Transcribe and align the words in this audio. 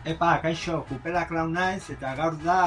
Epa, 0.00 0.38
kaixo, 0.40 0.78
kupela 0.88 1.26
klaun 1.28 1.50
naiz 1.52 1.90
eta 1.92 2.14
gaur 2.16 2.36
da 2.40 2.60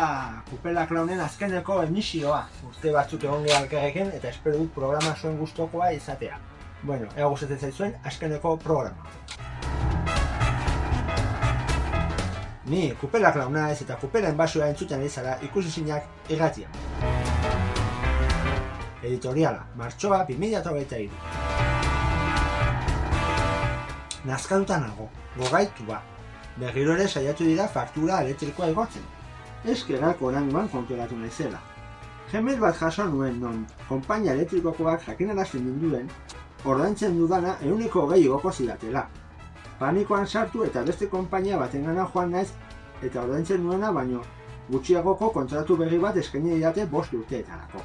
kupela 0.52 0.84
klaunen 0.86 1.22
azkeneko 1.24 1.80
emisioa. 1.82 2.44
Urte 2.68 2.92
batzuk 2.94 3.26
egon 3.26 3.48
gara 3.48 3.64
elkarrekin 3.64 4.12
eta 4.14 4.30
espero 4.30 4.60
dut 4.60 4.70
programa 4.76 5.16
zuen 5.16 5.40
gustokoa 5.40 5.90
izatea. 5.96 6.38
Bueno, 6.84 7.10
ega 7.16 7.32
gustatzen 7.34 7.58
zaizuen 7.58 7.96
azkeneko 8.06 8.54
programa. 8.62 9.10
Ni 12.70 12.84
kupela 13.02 13.34
klaun 13.34 13.58
naiz 13.58 13.82
eta 13.82 13.98
kupela 13.98 14.30
enbasoa 14.30 14.70
entzuten 14.70 15.02
ari 15.02 15.36
ikusi 15.50 15.72
zinak 15.72 16.30
irratia. 16.30 16.70
Editoriala, 19.02 19.66
martxoa 19.76 20.24
2008 20.30 21.02
iru. 21.02 21.18
Nazkatuta 24.24 24.78
nago, 24.80 25.10
gogaitu 25.36 25.84
ba, 25.90 26.04
berriro 26.58 26.94
ere 26.94 27.08
saiatu 27.08 27.44
dira 27.44 27.68
faktura 27.68 28.22
elektrikoa 28.22 28.70
igotzen. 28.70 29.04
Eskerako 29.66 30.28
oraingoan 30.28 30.70
konturatu 30.70 31.16
naizela. 31.18 31.60
Gmail 32.32 32.60
bat 32.60 32.78
jaso 32.78 33.06
nuen 33.06 33.40
non, 33.40 33.66
konpainia 33.90 34.34
elektrikokoak 34.34 35.06
jakinarazten 35.08 35.66
ninduen, 35.66 36.10
ordaintzen 36.66 37.18
dudana 37.18 37.58
euneko 37.62 38.08
gehi 38.12 38.26
igoko 38.26 38.52
zidatela. 38.52 39.08
Panikoan 39.80 40.28
sartu 40.28 40.64
eta 40.64 40.84
beste 40.84 41.10
konpainia 41.10 41.58
batengana 41.58 42.08
joan 42.14 42.32
naiz 42.32 42.50
eta 43.02 43.22
ordaintzen 43.22 43.64
nuena 43.64 43.92
baino 43.92 44.22
gutxiagoko 44.70 45.30
kontratu 45.34 45.78
berri 45.78 46.00
bat 46.00 46.18
eskaini 46.18 46.56
didate 46.56 46.86
bost 46.86 47.14
urteetarako. 47.14 47.84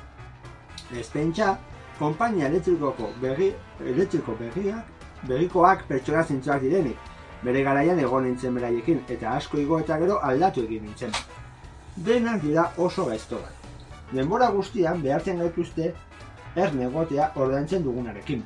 Ez 0.96 1.08
pentsa, 1.10 1.56
konpainia 1.98 2.46
elektrikoko 2.48 3.10
berri, 3.20 3.52
elektriko 3.84 4.36
berriak, 4.38 4.86
berrikoak 5.28 5.84
pertsona 5.88 6.22
zintzoak 6.24 6.62
direnik, 6.62 6.98
bere 7.42 7.62
garaian 7.62 7.98
egon 7.98 8.24
nintzen 8.24 8.54
beraiekin, 8.54 9.02
eta 9.08 9.36
asko 9.36 9.58
igo 9.58 9.78
eta 9.80 9.98
gero 9.98 10.18
aldatu 10.30 10.64
egin 10.66 10.84
nintzen. 10.88 11.14
Denak 11.96 12.42
dira 12.42 12.70
oso 12.76 13.06
gaizto 13.06 13.40
bat. 13.42 13.54
Denbora 14.12 14.48
guztian 14.50 15.02
behartzen 15.02 15.38
gaituzte 15.42 15.92
er 16.56 16.74
negotea 16.74 17.32
ordaintzen 17.36 17.82
dugunarekin. 17.84 18.44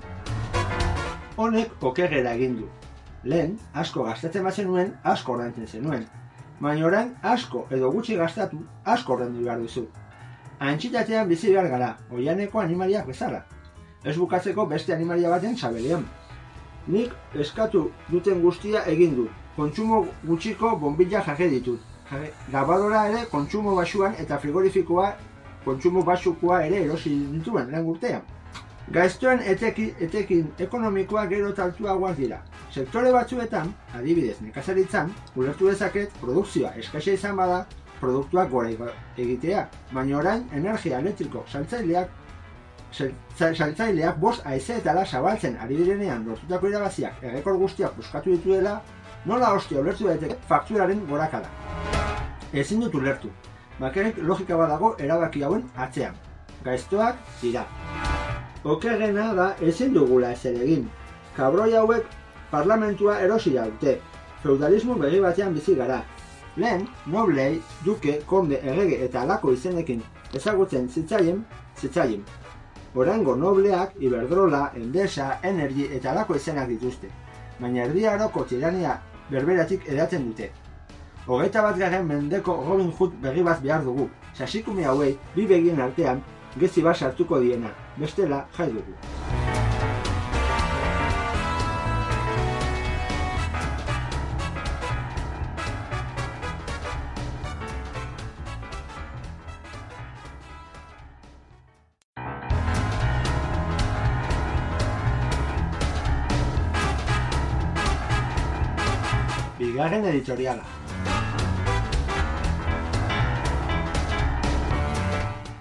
Honek 1.36 1.84
okerrera 1.90 2.34
egin 2.34 2.56
du. 2.60 2.68
Lehen, 3.24 3.58
asko 3.72 4.04
gastatzen 4.08 4.44
bat 4.44 4.54
zenuen, 4.54 4.92
asko 5.04 5.36
ordaintzen 5.36 5.66
zenuen. 5.66 6.06
Baina 6.60 6.86
orain, 6.86 7.14
asko 7.22 7.66
edo 7.70 7.90
gutxi 7.94 8.16
gastatu, 8.18 8.58
asko 8.84 9.14
ordaindu 9.14 9.44
behar 9.44 9.62
duzu. 9.62 9.86
Antxitatean 10.62 11.28
bizi 11.28 11.52
behar 11.54 11.68
gara, 11.70 11.96
oianeko 12.10 12.60
animaliak 12.60 13.06
bezala. 13.06 13.44
Ez 14.04 14.16
bukatzeko 14.18 14.66
beste 14.66 14.94
animalia 14.94 15.30
baten 15.30 15.56
sabelean. 15.56 16.04
Nik 16.86 17.12
eskatu 17.34 17.90
duten 18.10 18.40
guztia 18.42 18.84
egin 18.90 19.16
dut. 19.16 19.30
Kontsumo 19.56 20.06
gutxiko 20.26 20.76
bombilla 20.76 21.22
jarri 21.26 21.50
ditut. 21.50 21.80
Gabadora 22.52 23.06
ere 23.08 23.26
kontsumo 23.30 23.74
basuan 23.76 24.14
eta 24.18 24.38
frigorifikoa 24.38 25.12
kontsumo 25.64 26.02
basukoa 26.02 26.62
ere 26.66 26.82
erosi 26.84 27.10
dituen 27.32 27.70
lan 27.72 27.86
urtean. 27.86 28.22
Gaiztoen 28.92 29.40
eteki, 29.46 29.94
etekin 30.00 30.48
ekonomikoa 30.58 31.26
gero 31.26 31.48
eta 31.48 31.64
altuagoak 31.64 32.16
dira. 32.16 32.40
Sektore 32.70 33.12
batzuetan, 33.12 33.72
adibidez 33.94 34.40
nekazaritzan, 34.40 35.12
ulertu 35.36 35.68
dezaket 35.68 36.12
produkzioa 36.20 36.72
eskasia 36.80 37.14
izan 37.14 37.36
bada, 37.36 37.66
produktuak 38.00 38.50
gora 38.50 38.68
egitea. 39.16 39.68
Baina 39.92 40.18
orain, 40.18 40.48
energia 40.52 40.98
elektriko 40.98 41.44
saltzaileak 41.46 42.08
sal- 42.08 42.08
sal- 42.08 42.21
saltzaileak 42.92 44.18
bost 44.20 44.46
aizeetara 44.46 45.04
zabaltzen 45.06 45.56
ari 45.60 45.76
direnean 45.76 46.26
lortutako 46.28 46.68
irabaziak 46.68 47.22
errekor 47.22 47.56
guztiak 47.60 47.96
buskatu 47.96 48.36
dituela, 48.36 48.80
nola 49.24 49.52
hostia 49.56 49.80
ulertu 49.80 50.08
daiteke 50.08 50.36
fakturaren 50.48 51.00
gorakada. 51.08 51.48
Ezin 52.52 52.80
dut 52.84 52.94
ulertu. 52.94 53.30
Bakarrik 53.80 54.18
logika 54.18 54.56
badago 54.56 54.94
erabaki 54.98 55.42
hauen 55.42 55.64
atzean. 55.76 56.14
Gaiztoak 56.64 57.16
dira. 57.40 57.64
Okerrena 58.64 59.32
da 59.34 59.46
ezin 59.60 59.94
dugula 59.94 60.32
ezer 60.32 60.60
egin. 60.62 60.88
Kabroi 61.36 61.72
hauek 61.74 62.06
parlamentua 62.50 63.18
erosi 63.20 63.54
dute. 63.56 63.98
Feudalismo 64.42 64.94
berri 64.94 65.20
batean 65.20 65.54
bizi 65.54 65.74
gara. 65.74 66.02
Lehen, 66.56 66.86
noblei, 67.06 67.62
duke, 67.84 68.20
konde, 68.26 68.60
errege 68.62 69.04
eta 69.04 69.22
alako 69.22 69.52
izenekin 69.52 70.02
ezagutzen 70.34 70.88
zitzaien, 70.88 71.44
zitzaien. 71.80 72.24
Orango 72.94 73.34
nobleak, 73.36 73.94
Iberdrola, 74.00 74.72
Endesa, 74.76 75.38
Energy 75.42 75.86
eta 75.96 76.10
alako 76.10 76.36
izenak 76.36 76.68
dituzte. 76.68 77.08
Baina 77.60 77.86
erdi 77.86 78.04
aroko 78.06 78.44
tirania 78.44 78.98
berberatik 79.30 79.88
edaten 79.88 80.28
dute. 80.28 80.50
Hogeita 81.26 81.62
bat 81.62 81.78
garen 81.78 82.06
mendeko 82.06 82.58
Robin 82.68 82.92
Hood 82.92 83.16
berri 83.22 83.42
bat 83.42 83.62
behar 83.62 83.84
dugu. 83.84 84.10
Sasikume 84.34 84.84
hauei, 84.84 85.16
bi 85.36 85.46
begien 85.46 85.80
artean, 85.80 86.20
gezi 86.58 86.82
bat 86.82 86.96
sartuko 86.96 87.40
diena. 87.40 87.72
Bestela, 87.96 88.46
jai 88.58 88.72
dugu. 88.76 89.21
Editoriala. 110.12 110.64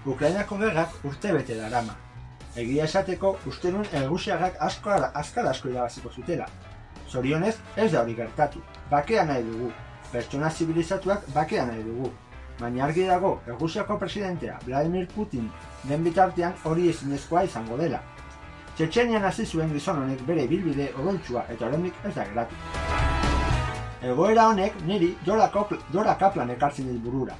Ukrainako 0.06 0.58
gerrak 0.58 1.04
urte 1.06 1.34
bete 1.34 1.56
darama. 1.56 1.94
Egia 2.58 2.84
esateko, 2.90 3.36
uste 3.48 3.72
nun 3.72 3.86
errusiarrak 3.94 4.58
asko 4.60 4.92
azkar 5.22 5.48
asko 5.48 5.70
irabaziko 5.70 6.10
zutela. 6.12 6.48
Zorionez, 7.10 7.56
ez 7.76 7.92
da 7.92 8.02
hori 8.02 8.16
gertatu. 8.16 8.62
Bakea 8.90 9.24
nahi 9.26 9.44
dugu. 9.44 9.72
Pertsona 10.12 10.50
zibilizatuak 10.50 11.30
bakea 11.36 11.66
nahi 11.66 11.84
dugu. 11.84 12.12
Baina 12.60 12.84
argi 12.86 13.06
dago, 13.08 13.40
Errusiako 13.48 13.98
presidentea 13.98 14.60
Vladimir 14.66 15.08
Putin 15.16 15.50
den 15.84 16.04
bitartean 16.04 16.54
hori 16.64 16.90
ezinezkoa 16.90 17.44
izango 17.48 17.78
dela. 17.78 18.04
Txetxenian 18.78 19.24
hasi 19.24 19.46
zuen 19.46 19.74
gizon 19.74 20.04
honek 20.04 20.24
bere 20.28 20.48
bilbide 20.48 20.92
odoltsua 20.98 21.46
eta 21.50 21.68
oraindik 21.72 22.06
ez 22.06 22.16
da 22.16 22.28
geratu. 22.34 22.81
Egoera 24.02 24.48
honek 24.50 24.74
niri 24.88 25.16
Dora, 25.26 25.48
Kopl 25.54 25.78
Dora 25.94 26.16
Kaplan 26.18 26.50
ekartzen 26.50 26.88
dit 26.90 27.02
burura. 27.04 27.36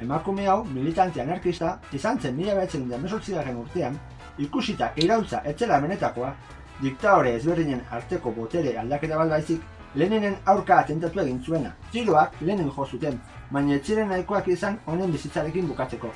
Emakume 0.00 0.46
hau, 0.46 0.60
militante 0.64 1.20
anarkista, 1.20 1.80
izan 1.92 2.20
zen 2.20 2.36
mila 2.36 2.54
behatzen 2.54 2.88
den 2.88 3.56
urtean, 3.56 3.98
ikusita 4.38 4.92
irautza 4.96 5.40
etzela 5.44 5.80
benetakoa, 5.80 6.34
diktore 6.80 7.32
ezberdinen 7.34 7.80
arteko 7.90 8.30
botere 8.30 8.76
aldaketa 8.78 9.16
bat 9.18 9.30
baizik, 9.30 9.62
Leninen 9.96 10.34
aurka 10.44 10.76
atentatu 10.78 11.20
egin 11.20 11.38
zuena. 11.42 11.70
Tiroak 11.90 12.34
Lenin 12.40 12.70
jo 12.76 12.84
zuten, 12.84 13.18
baina 13.50 13.74
ez 13.74 13.82
ziren 13.82 14.08
nahikoak 14.08 14.48
izan 14.48 14.78
honen 14.86 15.12
bizitzarekin 15.12 15.66
bukatzeko. 15.68 16.10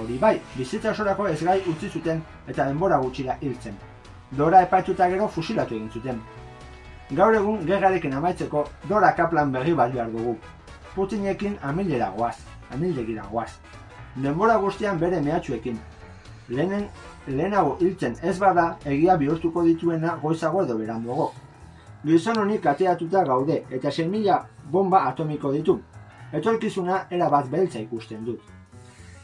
Hori 0.00 0.18
bai, 0.18 0.40
bizitza 0.56 0.90
osorako 0.90 1.28
ez 1.28 1.38
gai 1.44 1.60
utzi 1.72 1.88
zuten 1.88 2.22
eta 2.48 2.66
denbora 2.66 2.98
gutxira 2.98 3.36
hiltzen. 3.40 3.76
Dora 4.30 4.62
epaituta 4.66 5.08
gero 5.08 5.28
fusilatu 5.28 5.74
egin 5.74 5.90
zuten. 5.90 6.20
Gaur 7.10 7.34
egun 7.34 7.64
gerrarekin 7.66 8.12
amaitzeko 8.14 8.60
Dora 8.88 9.08
Kaplan 9.16 9.52
berri 9.54 9.72
bat 9.78 9.92
behar 9.94 10.12
dugu. 10.12 10.36
Putinekin 10.94 11.56
amildera 11.70 12.12
goaz, 12.16 12.36
amildegira 12.74 13.24
goaz. 13.32 13.50
Denbora 14.14 14.58
guztian 14.62 15.00
bere 15.00 15.18
mehatxuekin. 15.24 15.80
Lehenen, 16.50 16.84
lehenago 17.26 17.76
hiltzen 17.80 18.14
ez 18.22 18.36
bada 18.38 18.68
egia 18.92 19.16
bihurtuko 19.18 19.64
dituena 19.66 20.14
goizago 20.22 20.62
edo 20.62 20.78
beranduago. 20.78 21.32
Gizon 22.04 22.38
honi 22.44 22.60
kateatuta 22.62 23.24
gaude 23.24 23.58
eta 23.70 23.88
6.000 23.88 24.70
bomba 24.70 25.02
atomiko 25.10 25.52
ditu. 25.52 25.80
Etorkizuna 26.32 27.04
erabat 27.10 27.50
beltza 27.50 27.82
ikusten 27.82 28.24
dut. 28.24 28.59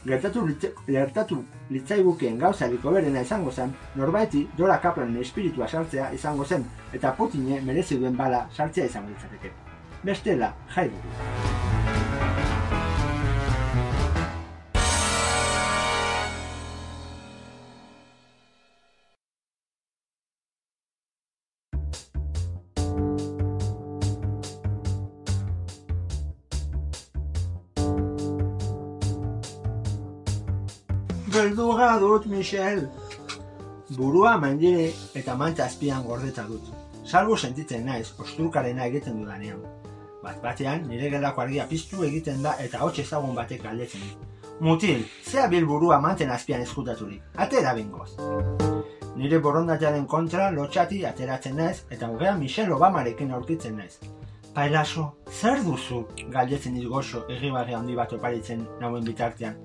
Gertatu, 0.05 0.45
gertatu 0.87 1.41
litzaigukeen 1.73 2.37
gauzarik 2.39 2.83
berena 2.83 3.21
izango 3.25 3.51
zen, 3.51 3.73
norbaiti 3.95 4.47
Dora 4.57 4.79
Kaplanen 4.79 5.21
espiritua 5.21 5.67
sartzea 5.67 6.11
izango 6.13 6.45
zen, 6.45 6.65
eta 6.93 7.13
Putine 7.17 7.61
merezi 7.61 7.99
duen 7.99 8.15
bala 8.17 8.47
sartzea 8.55 8.85
izango 8.85 9.09
litzateke. 9.09 9.51
Bestela, 10.03 10.53
jai 10.75 10.89
dugu. 10.89 11.56
Dut, 31.99 32.25
Michel! 32.25 32.87
Burua 33.97 34.37
mendire 34.37 34.91
eta 35.15 35.35
mantza 35.35 35.65
azpian 35.65 36.03
gordeta 36.03 36.43
dut. 36.47 36.71
Salbu 37.05 37.37
sentitzen 37.37 37.85
naiz, 37.87 38.09
ostrukarena 38.19 38.87
egiten 38.91 39.21
dudanean. 39.21 39.61
Bat 40.23 40.41
batean, 40.43 40.83
nire 40.89 41.09
gelako 41.13 41.45
argia 41.45 41.67
piztu 41.69 42.03
egiten 42.03 42.41
da 42.43 42.57
eta 42.59 42.81
hotx 42.83 43.05
ezagun 43.05 43.35
batek 43.37 43.63
galdetzen. 43.63 44.03
Mutil, 44.59 45.05
zea 45.23 45.47
bilburua 45.47 46.01
manten 46.03 46.33
azpian 46.33 46.65
eskutaturik, 46.65 47.23
atera 47.45 47.73
bingoz. 47.77 48.09
Nire 49.17 49.39
borondatearen 49.39 50.05
kontra 50.05 50.51
lotxati 50.51 51.03
ateratzen 51.05 51.55
naiz 51.57 51.83
eta 51.89 52.09
hogea 52.11 52.35
Michelle 52.37 52.75
Obamarekin 52.75 53.31
aurkitzen 53.37 53.77
naiz. 53.77 54.16
Pailaso, 54.57 55.03
zer 55.29 55.59
duzu? 55.61 55.99
Galdetzen 56.33 56.73
dit 56.73 56.85
goxo, 56.89 57.19
egibarri 57.29 57.75
handi 57.77 57.93
bat 57.97 58.13
oparitzen 58.15 58.63
nauen 58.81 59.03
bitartean. 59.05 59.59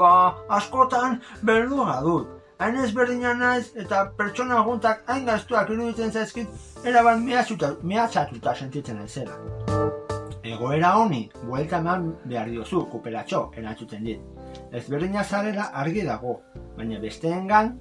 Ba, 0.00 0.12
askotan, 0.56 1.18
berdua 1.44 1.98
dut. 2.06 2.30
Hain 2.64 2.78
ezberdina 2.80 3.34
naiz 3.36 3.66
eta 3.82 3.98
pertsona 4.16 4.62
juntak 4.64 5.02
hain 5.12 5.26
gaztuak 5.26 5.68
iruditzen 5.74 6.14
zaizkit, 6.16 6.54
eraban 6.88 7.26
mehatzatuta 7.26 8.54
sentitzen 8.54 8.96
naizela. 9.02 9.36
Egoera 10.54 10.94
honi, 10.96 11.20
buelta 11.42 11.82
eman 11.84 12.06
behar 12.24 12.48
diozu, 12.48 12.86
kupelatxo, 12.94 13.42
erantzuten 13.60 14.08
dit. 14.08 14.54
Ezberdina 14.72 15.24
zarela 15.24 15.68
argi 15.82 16.06
dago, 16.08 16.38
baina 16.78 17.02
besteengan 17.04 17.74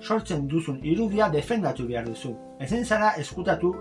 sortzen 0.00 0.48
duzun 0.48 0.80
irudia 0.94 1.28
defendatu 1.36 1.84
behar 1.92 2.08
duzu. 2.08 2.32
Ezen 2.68 2.88
zara 2.88 3.12
eskutatu 3.20 3.74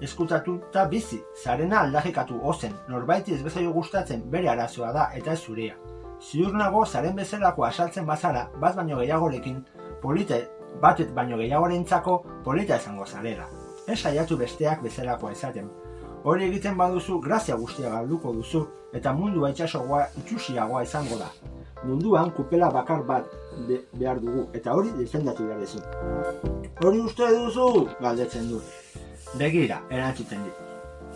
eskutatu 0.00 0.56
eta 0.70 0.84
bizi, 0.88 1.20
zarena 1.42 1.80
aldajekatu 1.84 2.40
ozen, 2.52 2.72
norbaiti 2.88 3.34
ez 3.34 3.42
bezaio 3.42 3.72
gustatzen 3.72 4.22
bere 4.30 4.48
arazoa 4.48 4.92
da 4.92 5.10
eta 5.16 5.32
ez 5.32 5.40
zurea. 5.40 5.76
Ziur 6.20 6.52
nago, 6.52 6.84
zaren 6.86 7.16
bezalako 7.16 7.64
asaltzen 7.64 8.06
bazara, 8.06 8.48
bat 8.60 8.76
baino 8.76 8.98
gehiagorekin, 8.98 9.62
polite, 10.02 10.40
batet 10.82 11.12
baino 11.14 11.38
gehiagorentzako 11.40 12.16
polita 12.44 12.76
izango 12.76 13.06
zarela. 13.06 13.46
Ez 13.88 13.98
saiatu 13.98 14.36
besteak 14.36 14.82
bezalakoa 14.82 15.32
esaten. 15.32 15.70
Hori 16.24 16.44
egiten 16.44 16.76
baduzu, 16.76 17.18
grazia 17.24 17.56
guztia 17.56 17.90
galduko 17.94 18.32
duzu, 18.36 18.66
eta 18.92 19.12
mundua 19.16 19.50
itxasogoa 19.54 20.02
itxusiagoa 20.20 20.82
izango 20.84 21.16
da. 21.16 21.30
Munduan 21.82 22.28
kupela 22.36 22.68
bakar 22.70 23.02
bat 23.08 23.30
behar 23.96 24.20
dugu, 24.20 24.44
eta 24.52 24.74
hori 24.76 24.92
defendatu 24.98 25.48
behar 25.48 25.64
duzu. 25.64 25.80
Hori 26.84 27.00
uste 27.00 27.28
duzu, 27.38 27.88
galdetzen 28.00 28.52
du. 28.52 28.60
Begira, 29.38 29.82
erantzuten 29.90 30.42
dit. 30.42 30.52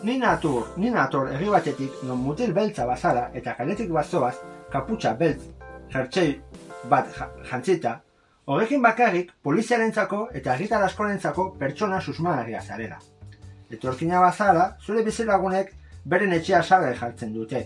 Ni 0.04 0.18
natur, 0.18 0.68
ni 0.76 0.90
nator 0.90 1.30
erri 1.32 1.48
batetik 1.50 2.02
non 2.06 2.20
mutil 2.22 2.52
beltza 2.54 2.86
bazara 2.86 3.30
eta 3.34 3.54
kaletik 3.58 3.90
bazoaz 3.90 4.36
kaputxa 4.70 5.14
beltz 5.18 5.48
jertxei 5.90 6.40
bat 6.90 7.08
jantzita, 7.50 7.94
horrekin 8.46 8.82
bakarrik 8.82 9.32
poliziarentzako 9.42 10.28
eta 10.40 10.54
herritar 10.54 10.84
askorentzako 10.86 11.48
pertsona 11.58 12.00
susmagarria 12.00 12.60
zarela. 12.62 13.00
Etorkina 13.70 14.20
bazara, 14.20 14.76
zure 14.80 15.02
bizilagunek 15.02 15.72
beren 16.04 16.32
etxea 16.38 16.62
salgai 16.62 16.94
jartzen 17.00 17.34
dute. 17.34 17.64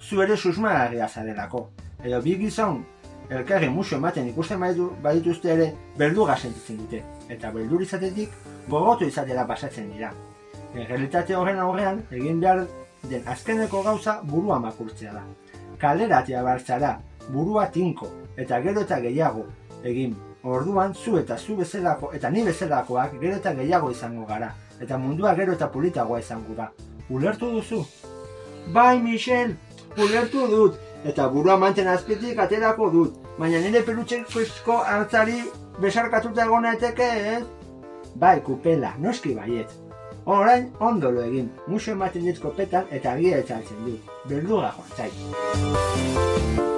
Zu 0.00 0.22
ere 0.22 0.36
susmagarria 0.36 1.08
zarelako. 1.08 1.68
Edo 2.04 2.22
bi 2.22 2.38
gizon 2.38 2.84
elkarri 3.30 3.68
musio 3.68 3.98
ematen 3.98 4.28
ikusten 4.28 4.60
badituzte 5.02 5.52
ere 5.52 5.72
berduga 5.98 6.36
sentitzen 6.36 6.78
dute. 6.78 7.02
Eta 7.28 7.50
beldur 7.50 7.82
izatetik 7.82 8.30
gogotu 8.68 9.06
izatera 9.06 9.46
pasatzen 9.46 9.90
dira. 9.92 10.12
Errealitate 10.74 11.36
horren 11.36 11.58
aurrean, 11.58 12.02
egin 12.10 12.40
behar 12.40 12.66
den 13.08 13.22
azkeneko 13.26 13.82
gauza 13.82 14.20
burua 14.22 14.58
makurtzea 14.58 15.12
da. 15.12 15.22
Kaleratea 15.78 16.42
bartzara, 16.42 16.98
burua 17.28 17.66
tinko, 17.70 18.08
eta 18.36 18.60
gero 18.60 18.84
eta 18.86 19.00
gehiago, 19.00 19.46
egin. 19.84 20.16
Orduan, 20.44 20.92
zu 20.92 21.16
eta 21.16 21.38
zu 21.38 21.56
bezalako 21.56 22.10
eta 22.12 22.30
ni 22.30 22.42
bezalakoak 22.44 23.14
gero 23.20 23.36
eta 23.36 23.54
gehiago 23.56 23.90
izango 23.90 24.26
gara, 24.28 24.50
eta 24.80 24.98
mundua 24.98 25.34
gero 25.34 25.54
eta 25.56 25.70
politagoa 25.72 26.18
izango 26.20 26.54
da. 26.58 26.70
Ulertu 27.08 27.50
duzu? 27.54 27.84
Bai, 28.72 28.98
Michel, 29.00 29.56
ulertu 29.96 30.46
dut, 30.48 30.76
eta 31.04 31.28
burua 31.28 31.56
manten 31.60 31.88
azpitik 31.88 32.38
aterako 32.40 32.90
dut, 32.90 33.20
baina 33.38 33.60
nire 33.60 33.82
pelutxeko 33.86 34.78
hartzari 34.94 35.40
besarkatuta 35.80 36.44
egona 36.48 36.74
eteke, 36.78 37.08
ez? 37.36 37.42
Bai, 38.14 38.38
kupela, 38.46 38.94
noski 38.98 39.34
baiet. 39.34 39.72
Orain, 40.24 40.70
ondo 40.80 41.10
lo 41.12 41.24
egin, 41.24 41.50
muso 41.66 41.92
ematen 41.92 42.24
dit 42.24 42.38
kopetan 42.40 42.86
eta 42.90 43.12
agia 43.12 43.42
etxaltzen 43.44 43.82
du. 43.84 43.98
Berduga 44.30 44.72
joan 44.78 44.94
zait. 44.96 46.72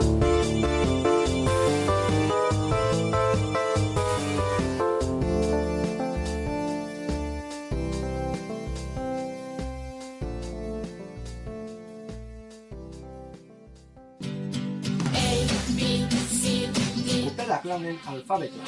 Kupela 17.66 17.78
klaunen 17.78 17.98
alfabetua. 18.06 18.64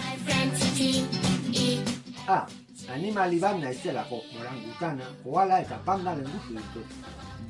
A. 2.26 2.46
Animali 2.94 3.38
bat 3.40 3.58
naizelako, 3.60 4.22
orangutana, 4.40 5.04
koala 5.22 5.58
eta 5.60 5.78
panda 5.84 6.14
lenguzu 6.16 6.56
ditut. 6.56 6.86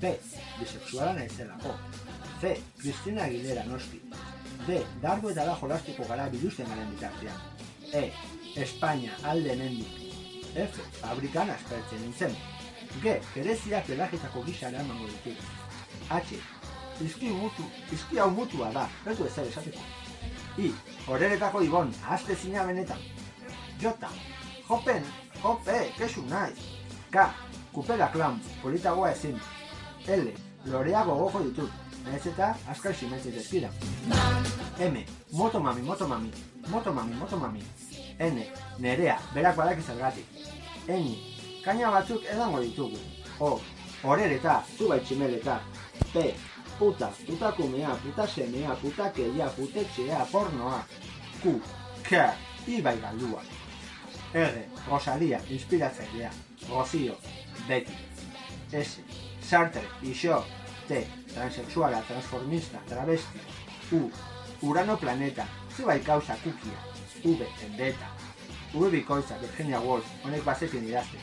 B. 0.00 0.12
Bisexuala 0.59 1.12
naizelako. 1.12 1.73
C. 2.41 2.61
Cristina 2.79 3.23
Aguilera 3.25 3.65
noski. 3.65 4.00
D. 4.67 4.83
Dardo 5.03 5.31
eta 5.31 5.47
da 5.47 5.55
jolastiko 5.61 6.05
gara 6.09 6.29
biluzten 6.29 6.69
garen 6.69 6.91
bitartean. 6.91 7.41
E. 7.93 8.12
Espainia 8.56 9.17
alde 9.23 9.56
nendik. 9.56 9.89
F. 10.55 10.85
Fabrikan 11.01 11.51
aspertzen 11.51 12.03
nintzen. 12.03 12.37
G. 13.03 13.17
Gerezia 13.35 13.81
pelagetako 13.87 14.44
gisara 14.44 14.85
emango 14.85 15.09
ditut. 15.15 15.41
H. 16.11 16.43
Izki 17.01 17.31
mutu, 17.31 17.65
izki 17.93 18.19
hau 18.19 18.31
mutua 18.31 18.73
da, 18.75 18.89
ez 19.06 19.17
du 19.17 19.25
ezer 19.25 19.47
esateko. 19.47 20.07
I. 20.58 20.72
Horeretako 21.06 21.62
ibon, 21.62 21.93
azte 22.10 22.34
zina 22.34 22.64
benetan. 22.66 22.99
J. 23.81 23.93
Jopen, 24.69 25.05
jope, 25.43 25.78
kesu 25.99 26.25
naiz. 26.26 26.58
K. 27.10 27.26
Kupela 27.72 28.08
klan, 28.12 28.40
politagoa 28.62 29.12
ezin. 29.12 29.38
L. 30.08 30.32
Lorea 30.66 31.05
gogoko 31.05 31.44
ditut. 31.44 31.70
Naiz 32.05 32.26
eta 32.26 32.55
askar 32.69 32.94
simentzit 32.94 33.37
ezkira. 33.37 33.70
M. 34.81 35.05
Moto 35.32 35.60
mami, 35.60 35.82
moto 35.82 36.08
mami. 36.08 36.32
Moto 36.69 36.93
mami, 36.93 37.14
moto 37.14 37.38
mami. 37.38 37.62
N. 38.19 38.44
Nerea, 38.78 39.19
berak 39.34 39.56
badak 39.56 39.78
izalgatik. 39.78 40.26
N. 40.88 41.14
Kaina 41.64 41.90
batzuk 41.94 42.25
edango 42.25 42.60
ditugu. 42.60 42.99
O. 43.41 43.60
Horereta, 44.03 44.62
zubai 44.79 45.00
tximeleta. 45.05 45.60
P. 46.12 46.34
Puta, 46.79 47.11
puta 47.27 47.53
kumea, 47.53 47.97
puta 48.03 48.27
semea, 48.27 48.75
puta 48.75 49.11
keia, 49.11 49.47
putetxea, 49.47 50.27
pornoa. 50.32 50.85
Q. 51.43 51.61
K. 52.03 52.11
Ibai 52.67 52.97
galdua. 53.01 53.43
R. 54.35 54.65
Rosalia, 54.87 55.41
inspiratzailea. 55.51 56.31
Rocío, 56.69 57.17
Betty. 57.69 57.93
S. 58.73 59.01
Sartre, 59.41 59.82
Ixo. 60.03 60.44
T. 60.89 61.06
Transexuala, 61.35 62.03
transformista, 62.03 62.79
travesti. 62.89 63.41
U. 63.93 64.11
Urano 64.63 64.97
planeta, 64.97 65.47
zibai 65.77 66.01
kausa 66.01 66.37
kukia. 66.44 66.79
V. 67.25 67.47
Vendetta. 67.63 68.06
V. 68.75 68.91
Bikoitza, 68.91 69.35
Virginia 69.41 69.81
Woolf, 69.81 70.05
honek 70.25 70.44
bazekin 70.44 70.89
idazte. 70.89 71.19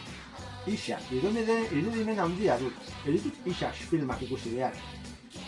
Ixa, 0.68 1.00
irudimena, 1.12 1.60
irudimen 1.72 2.20
handia 2.20 2.60
dut. 2.60 2.74
Eritut 3.06 3.48
Ixa 3.48 3.72
filmak 3.72 4.22
ikusi 4.22 4.50
behar. 4.50 4.74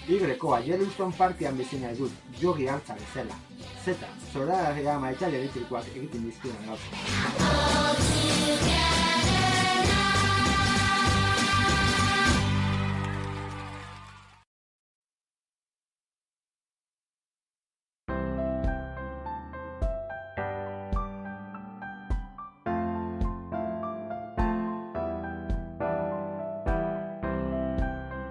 Y-koa, 0.07 0.59
Yellowstone 0.63 1.13
Parkean 1.17 1.57
bizina 1.57 1.89
edut, 1.91 2.11
jogi 2.41 2.67
hartza 2.67 2.95
bezala. 2.95 3.35
Z, 3.83 3.95
zora 4.33 4.61
herria 4.69 4.99
maitale 4.99 5.37
elektrikoak 5.41 5.85
egiten 5.95 6.23
dizkidan 6.23 6.65
gauza. 6.67 7.97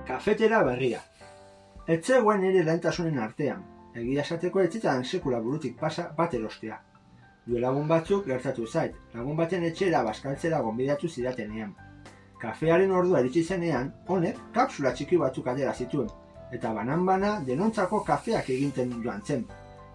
Kafetera 0.06 0.64
berria. 0.64 1.00
Etzegoen 1.86 2.40
nire 2.42 2.64
lehentasunen 2.66 3.18
artean. 3.22 3.60
Egia 3.94 4.22
esateko 4.24 4.58
etzitan 4.60 5.04
sekula 5.04 5.38
burutik 5.42 5.76
pasa 5.78 6.08
bat 6.16 6.32
erostea. 6.34 6.78
Due 7.46 7.60
lagun 7.62 7.86
batzuk 7.92 8.24
gertatu 8.26 8.66
zait, 8.66 8.96
lagun 9.14 9.36
baten 9.38 9.62
etxera 9.68 10.00
baskaltzera 10.02 10.58
gonbidatu 10.64 11.08
zidatenean. 11.08 11.76
Kafearen 12.40 12.90
ordua 12.90 13.20
eritsi 13.20 13.44
zenean, 13.44 13.92
honek 14.08 14.40
kapsula 14.56 14.92
txiki 14.98 15.20
batzuk 15.22 15.46
atera 15.52 15.74
zituen, 15.74 16.10
eta 16.58 16.72
banan-bana 16.74 17.30
denontzako 17.46 18.02
kafeak 18.10 18.50
eginten 18.56 18.98
joan 19.04 19.22
zen. 19.22 19.46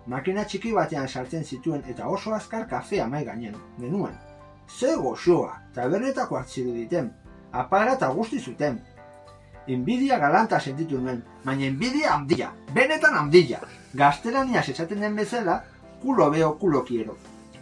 Makina 0.08 0.46
txiki 0.48 0.72
batean 0.78 1.10
sartzen 1.10 1.44
zituen 1.44 1.84
eta 1.92 2.08
oso 2.08 2.32
azkar 2.38 2.70
kafea 2.72 3.08
mai 3.08 3.26
gainen, 3.26 3.60
genuen. 3.82 4.16
Ze 4.80 4.96
goxoa, 4.96 5.60
tabernetako 5.76 6.40
hartziru 6.40 6.72
diten, 6.80 7.12
apara 7.52 8.00
eta 8.00 8.14
guzti 8.16 8.40
zuten. 8.40 8.80
Inbidia 9.68 10.18
galanta 10.18 10.60
sentitu 10.60 10.98
nuen, 11.00 11.22
baina 11.46 11.66
inbidia 11.68 12.16
handia, 12.16 12.50
benetan 12.74 13.14
handia. 13.18 13.60
Gaztelaniaz 13.94 14.68
esaten 14.70 15.02
den 15.02 15.16
bezala, 15.16 15.62
kulo 16.02 16.30
beo 16.32 16.56
kulo 16.58 16.84
kiero. 16.84 17.18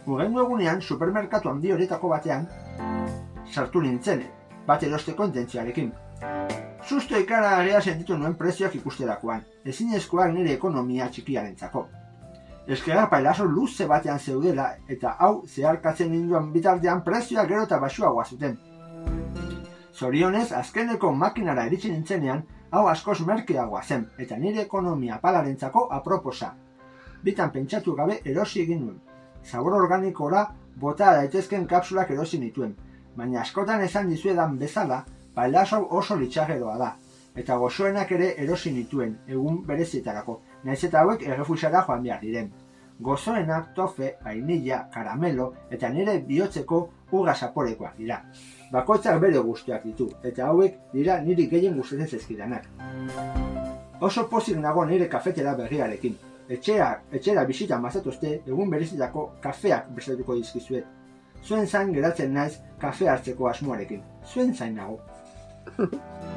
Ugendu 0.06 0.40
egunean, 0.40 0.80
supermerkatu 0.80 1.50
handi 1.50 1.72
horietako 1.72 2.08
batean, 2.08 2.46
sartu 3.52 3.82
nintzen, 3.82 4.24
bat 4.66 4.82
erosteko 4.82 5.26
intentziarekin. 5.28 5.92
Susto 6.88 7.18
ikaragarria 7.20 7.80
sentitu 7.82 8.16
nuen 8.16 8.34
prezioak 8.34 8.74
ikusterakoan, 8.80 9.44
ezinezkoak 9.64 10.32
nire 10.32 10.54
ekonomia 10.56 11.10
txikiarentzako. 11.12 11.86
Eskera 12.70 13.06
pailazo 13.10 13.44
luze 13.44 13.86
batean 13.90 14.18
zeudela 14.18 14.70
eta 14.88 15.16
hau 15.18 15.44
zeharkatzen 15.46 16.10
ninduan 16.12 16.52
bitartean 16.52 17.04
prezioak 17.04 17.48
gero 17.48 17.68
eta 17.68 17.78
basuagoa 17.78 18.24
zuten. 18.24 18.56
Zorionez, 20.00 20.52
azkeneko 20.56 21.10
makinara 21.12 21.66
eritsi 21.68 21.90
nintzenean, 21.92 22.38
hau 22.72 22.86
askoz 22.88 23.18
merkeagoa 23.28 23.82
zen, 23.82 24.06
eta 24.24 24.36
nire 24.40 24.62
ekonomia 24.62 25.18
palarentzako 25.20 25.82
aproposa. 25.96 26.54
Bitan 27.24 27.50
pentsatu 27.52 27.92
gabe 27.98 28.16
erosi 28.32 28.62
egin 28.62 28.80
nuen. 28.86 28.94
Zabor 29.44 29.76
organikora 29.76 30.46
bota 30.84 31.10
daitezken 31.18 31.66
kapsulak 31.68 32.14
erosi 32.14 32.40
nituen, 32.40 32.72
baina 33.16 33.42
askotan 33.42 33.84
esan 33.84 34.08
dizuedan 34.08 34.56
bezala, 34.62 35.02
pailazo 35.34 35.82
oso 35.98 36.16
litxageroa 36.22 36.78
da, 36.80 36.88
eta 37.42 37.58
gozoenak 37.60 38.16
ere 38.16 38.30
erosi 38.46 38.72
nituen, 38.72 39.18
egun 39.28 39.60
berezietarako, 39.66 40.38
naiz 40.64 40.80
eta 40.88 41.02
hauek 41.02 41.26
errefusara 41.28 41.84
joan 41.90 42.08
behar 42.08 42.24
diren. 42.24 42.48
Gozoenak, 43.00 43.74
tofe, 43.76 44.14
vainilla, 44.24 44.80
karamelo 44.94 45.52
eta 45.70 45.92
nire 45.92 46.18
bihotzeko 46.32 46.80
uga 47.20 47.34
zaporekoak 47.34 48.00
dira. 48.00 48.22
Bakoitzak 48.70 49.16
bere 49.22 49.40
guztiak 49.42 49.82
ditu, 49.84 50.06
eta 50.22 50.46
hauek 50.46 50.76
dira 50.92 51.16
niri 51.24 51.48
gehien 51.50 51.74
gustatzen 51.78 52.08
zezkidanak. 52.18 52.68
Oso 54.08 54.26
pozik 54.30 54.60
nago 54.62 54.84
nire 54.86 55.08
kafetera 55.10 55.56
berriarekin. 55.58 56.14
Etxea, 56.56 56.88
etxera 57.18 57.44
bisita 57.50 57.78
mazatuzte, 57.82 58.32
egun 58.46 58.70
berezitako 58.70 59.26
kafeak 59.42 59.90
bestatuko 59.98 60.38
dizkizuet. 60.38 60.86
Zuen 61.44 61.66
zain 61.66 61.92
geratzen 61.94 62.34
naiz 62.34 62.52
kafe 62.78 63.08
hartzeko 63.10 63.48
asmoarekin. 63.50 64.02
Zuen 64.32 64.54
zain 64.54 64.76
nago. 64.76 65.00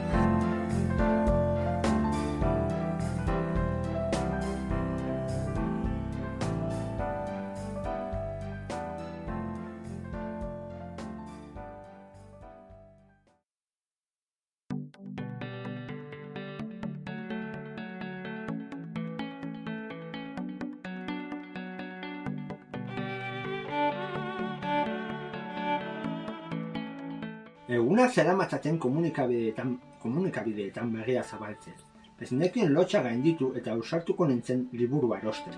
Egunak 28.14 28.28
zera 28.28 28.38
matzaten 28.38 28.76
komunikabideetan, 28.78 29.70
komunikabideetan 30.02 30.92
berria 30.94 31.24
zabaltzen. 31.24 31.74
Ez 32.22 32.30
nekien 32.32 32.70
lotxa 32.74 33.02
gainditu 33.02 33.48
eta 33.58 33.72
ausartuko 33.74 34.28
nintzen 34.28 34.68
liburu 34.72 35.16
erosten. 35.16 35.56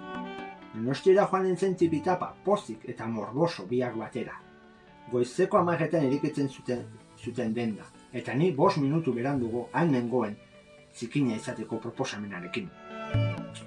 Donostiera 0.74 1.28
joan 1.28 1.44
nintzen 1.44 1.76
tipitapa, 1.76 2.34
pozik 2.46 2.88
eta 2.88 3.08
morboso 3.08 3.66
biak 3.68 3.98
batera. 4.00 4.40
Goizeko 5.12 5.58
amaretan 5.58 6.08
erikitzen 6.08 6.48
zuten, 6.48 6.86
zuten 7.20 7.54
denda, 7.54 7.84
eta 8.14 8.34
ni 8.34 8.52
bost 8.54 8.78
minutu 8.78 9.12
berandugo 9.12 9.68
han 9.74 9.92
nengoen 9.92 10.38
zikina 10.96 11.36
izateko 11.36 11.82
proposamenarekin. 11.84 12.70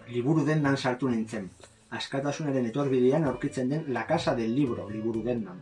Liburu 0.08 0.46
dendan 0.46 0.76
sartu 0.76 1.10
nintzen, 1.12 1.50
askatasunaren 1.90 2.72
etorbidean 2.72 3.24
aurkitzen 3.24 3.68
den 3.68 3.92
La 3.92 4.06
Casa 4.06 4.34
del 4.34 4.56
Libro 4.56 4.88
liburu 4.88 5.22
dendan. 5.22 5.60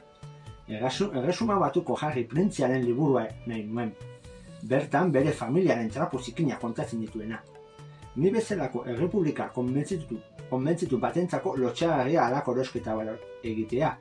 Erresu, 0.69 1.13
erresuma 1.15 1.61
batuko 1.63 1.95
jarri 2.01 2.25
printziaren 2.27 2.83
liburua 2.83 3.23
nahi 3.47 3.63
nuen. 3.65 3.93
Bertan 4.67 5.13
bere 5.15 5.31
familiaren 5.31 5.91
trapu 5.95 6.19
zikina 6.19 6.57
kontatzen 6.59 7.01
dituena. 7.01 7.39
Ni 8.17 8.31
bezalako 8.35 8.83
errepublika 8.91 9.47
konbentzitu, 9.55 10.19
konbentzitu 10.51 10.99
batentzako 10.99 11.55
lotxagarria 11.57 12.25
alako 12.27 12.55
erosketa 12.57 12.97
egitea. 13.45 13.93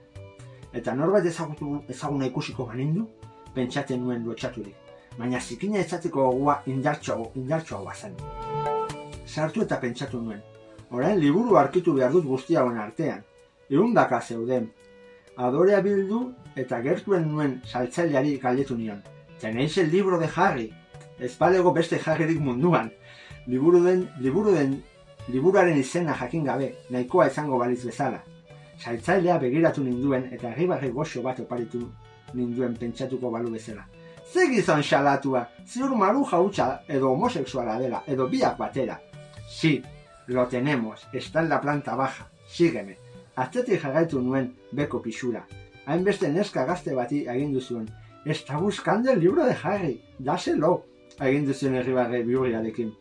Eta 0.73 0.95
norbait 0.95 1.25
ezagutu 1.25 1.83
ezaguna 1.87 2.25
ikusiko 2.25 2.65
banindu, 2.65 3.05
pentsatzen 3.53 4.01
nuen 4.01 4.25
lotxaturik. 4.25 4.75
Baina 5.19 5.39
zikina 5.39 5.79
ezateko 5.79 6.31
gogoa 6.31 6.63
indartxoago, 6.65 7.31
indartxoagoa 7.35 7.93
zen. 7.93 8.17
Sartu 9.25 9.61
eta 9.61 9.77
pentsatu 9.77 10.21
nuen. 10.21 10.41
Orain 10.91 11.19
liburu 11.19 11.57
arkitu 11.57 11.93
behar 11.93 12.11
dut 12.11 12.25
guztia 12.25 12.63
artean. 12.63 13.21
Eundaka 13.69 14.19
zeuden, 14.21 14.71
adorea 15.37 15.81
bildu 15.81 16.33
eta 16.55 16.81
gertuen 16.81 17.27
nuen 17.31 17.61
saltzaileari 17.65 18.37
galdetu 18.43 18.77
nion. 18.77 19.01
Tenéis 19.39 19.77
el 19.77 19.91
libro 19.91 20.17
de 20.19 20.29
Harry? 20.35 20.73
Ez 21.19 21.37
balego 21.37 21.73
beste 21.73 21.99
Harryrik 22.05 22.39
munduan. 22.39 22.91
Liburu 23.47 23.83
den, 23.83 24.09
liburu 24.19 24.51
den, 24.51 24.83
liburuaren 25.27 25.77
izena 25.77 26.13
jakin 26.13 26.45
gabe, 26.45 26.75
nahikoa 26.89 27.27
izango 27.27 27.57
baliz 27.57 27.83
bezala. 27.85 28.23
Saltzailea 28.79 29.37
begiratu 29.39 29.83
ninduen 29.83 30.27
eta 30.33 30.49
arribarri 30.51 30.89
goxo 30.91 31.21
bat 31.23 31.39
oparitu 31.39 31.85
ninduen 32.33 32.75
pentsatuko 32.75 33.31
balu 33.31 33.51
bezala. 33.51 33.85
Ze 34.25 34.47
gizon 34.51 34.81
xalatua, 34.83 35.47
ziur 35.67 35.95
maru 35.95 36.25
jautxa 36.25 36.81
edo 36.87 37.11
homosexuala 37.11 37.77
dela, 37.79 38.03
edo 38.07 38.27
biak 38.27 38.57
batera. 38.57 38.99
Si, 39.47 39.81
lo 40.27 40.47
tenemos, 40.47 41.07
está 41.13 41.41
en 41.41 41.49
la 41.49 41.61
planta 41.61 41.95
baja, 41.95 42.27
sígueme. 42.47 42.97
Atzetik 43.35 43.81
jarraitu 43.81 44.21
nuen 44.21 44.55
beko 44.71 45.01
pixura. 45.01 45.45
Hainbeste 45.85 46.29
neska 46.33 46.65
gazte 46.65 46.95
bati 46.95 47.27
agindu 47.27 47.61
zuen. 47.61 47.89
Está 48.25 48.57
buscando 48.57 49.11
el 49.11 49.19
libro 49.19 49.45
de 49.45 49.55
Harry, 49.63 50.01
dáselo, 50.17 50.85
agindu 51.19 51.53
zuen 51.53 51.75
herribarre 51.75 52.23
bihurriarekin. 52.23 52.91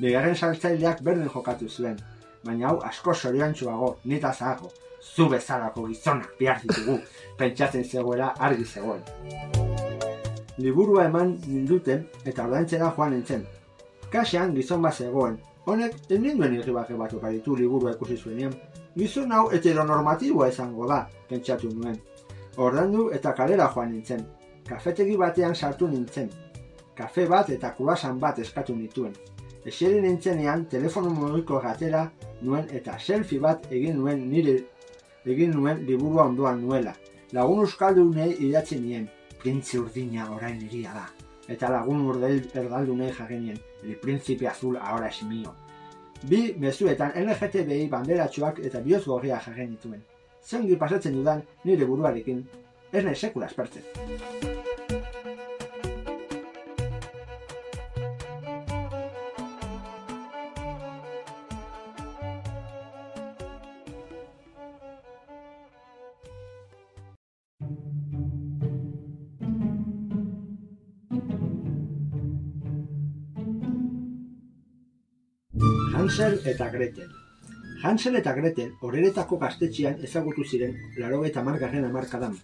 Bigarren 0.00 0.34
saltzaileak 0.34 1.02
berdin 1.04 1.28
jokatu 1.28 1.68
zuen, 1.68 1.98
baina 2.44 2.70
hau 2.70 2.78
asko 2.88 3.14
zoriontsuago, 3.14 3.98
nita 4.04 4.32
zahago, 4.32 4.72
zu 5.02 5.28
bezalako 5.28 5.86
gizonak 5.88 6.32
behar 6.38 6.62
ditugu, 6.62 6.98
pentsatzen 7.38 7.84
zegoela 7.84 8.32
argi 8.38 8.64
zegoen. 8.64 9.04
Liburua 10.56 11.04
eman 11.10 11.36
ninduten 11.46 12.06
eta 12.24 12.46
ordaintzera 12.48 12.92
joan 12.96 13.16
nintzen. 13.16 13.44
Kasean 14.10 14.54
gizon 14.56 14.80
bat 14.82 14.96
zegoen, 14.96 15.36
honek 15.66 15.96
ez 16.08 16.18
ninduen 16.20 16.56
irribarre 16.56 16.96
bat 16.96 17.12
oparitu 17.12 17.56
liburua 17.56 17.92
ikusi 17.98 18.16
zuenean, 18.16 18.56
gizon 18.96 19.32
hau 19.32 19.50
heteronormatiboa 19.52 20.48
izango 20.48 20.88
da, 20.88 21.04
pentsatu 21.28 21.68
nuen. 21.74 22.00
Ordandu 22.60 23.08
eta 23.16 23.32
kalera 23.32 23.66
joan 23.74 23.92
nintzen. 23.94 24.24
Kafetegi 24.68 25.16
batean 25.16 25.54
sartu 25.54 25.86
nintzen. 25.88 26.26
Kafe 26.96 27.24
bat 27.28 27.48
eta 27.54 27.70
kurasan 27.76 28.18
bat 28.20 28.38
eskatu 28.42 28.74
nituen. 28.76 29.14
Eseri 29.70 30.02
nintzenean 30.04 30.66
telefono 30.74 31.12
mugiko 31.14 31.60
gatera 31.64 32.02
nuen 32.42 32.68
eta 32.80 32.98
selfie 32.98 33.40
bat 33.40 33.64
egin 33.78 33.96
nuen 34.02 34.26
nire 34.34 34.58
egin 35.24 35.56
nuen 35.56 35.80
liburua 35.86 36.28
ondoan 36.28 36.60
nuela. 36.66 36.94
Lagun 37.32 37.64
euskaldunei 37.64 38.28
idatzi 38.50 38.80
nien, 38.84 39.08
printzi 39.40 39.80
urdina 39.80 40.28
orain 40.36 40.60
iria 40.68 40.92
da. 41.00 41.08
Eta 41.48 41.72
lagun 41.72 42.06
urdel 42.12 42.40
erdaldunei 42.52 43.10
jarrenien, 43.16 43.58
el 43.82 43.96
príncipe 44.04 44.48
azul 44.48 44.76
ahora 44.76 45.08
es 45.08 45.22
mío. 45.22 45.54
Bi 46.28 46.54
mezuetan 46.58 47.12
LGTBI 47.24 47.88
banderatxoak 47.88 48.60
eta 48.68 48.80
bioz 48.80 49.06
gorria 49.06 49.40
jarren 49.40 49.76
dituen. 49.76 50.02
Zengi 50.48 50.76
pasatzen 50.76 51.14
dudan 51.20 51.42
nire 51.64 51.86
buruarekin, 51.86 52.44
ez 52.92 53.04
nahi 53.04 53.16
sekula 53.16 53.46
espertzen. 53.46 53.84
Hansel 75.94 76.40
eta 76.48 76.66
Gretel. 76.72 77.29
Hansel 77.82 78.16
eta 78.18 78.32
Gretel 78.36 78.72
horeretako 78.84 79.38
gaztetxean 79.40 80.02
ezagutu 80.06 80.44
ziren 80.44 80.74
laro 81.00 81.22
eta 81.24 81.42
margarren 81.42 81.86
amarkadan. 81.86 82.34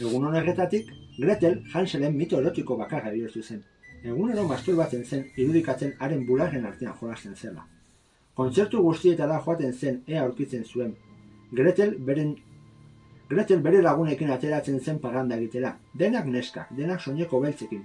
Egun 0.00 0.24
honerretatik, 0.28 0.88
Gretel 1.18 1.58
Hanselen 1.74 2.16
mito 2.16 2.40
erotiko 2.40 2.76
bakarra 2.80 3.12
bihurtu 3.12 3.42
zen. 3.42 3.62
Egunero 4.04 4.46
masturbatzen 4.48 5.04
zen 5.04 5.26
irudikatzen 5.36 5.92
haren 6.00 6.24
bularren 6.26 6.64
artean 6.70 6.96
jolasten 7.00 7.36
zela. 7.36 7.66
Kontzertu 8.34 8.80
guztietara 8.88 9.38
joaten 9.44 9.72
zen 9.74 10.02
ea 10.06 10.24
aurkitzen 10.24 10.64
zuen. 10.64 10.96
Gretel 11.52 11.96
beren 12.08 12.34
Gretel 13.28 13.60
bere 13.60 13.80
lagunekin 13.82 14.30
ateratzen 14.30 14.80
zen 14.80 14.98
paganda 15.04 15.36
egitera, 15.36 15.76
denak 15.94 16.26
neskak, 16.32 16.68
denak 16.80 17.00
soineko 17.00 17.40
beltzekin. 17.40 17.84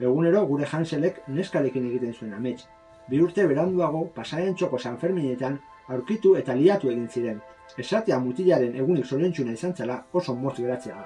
egunero 0.00 0.46
gure 0.46 0.66
Hanselek 0.66 1.18
neskalekin 1.28 1.90
egiten 1.90 2.14
zuen 2.14 2.32
amets. 2.34 2.64
Bi 3.08 3.20
urte 3.22 3.46
beranduago, 3.46 4.06
pasaren 4.14 4.54
txoko 4.54 4.78
Sanferminetan, 4.78 5.58
aurkitu 5.88 6.36
eta 6.36 6.54
liatu 6.54 6.90
egin 6.90 7.08
ziren. 7.08 7.40
Esatea 7.78 8.18
mutilaren 8.20 8.74
egunik 8.76 9.06
solentxuna 9.06 9.52
izan 9.52 9.74
zela 9.74 10.02
oso 10.12 10.34
motz 10.34 10.56
geratzea. 10.58 11.04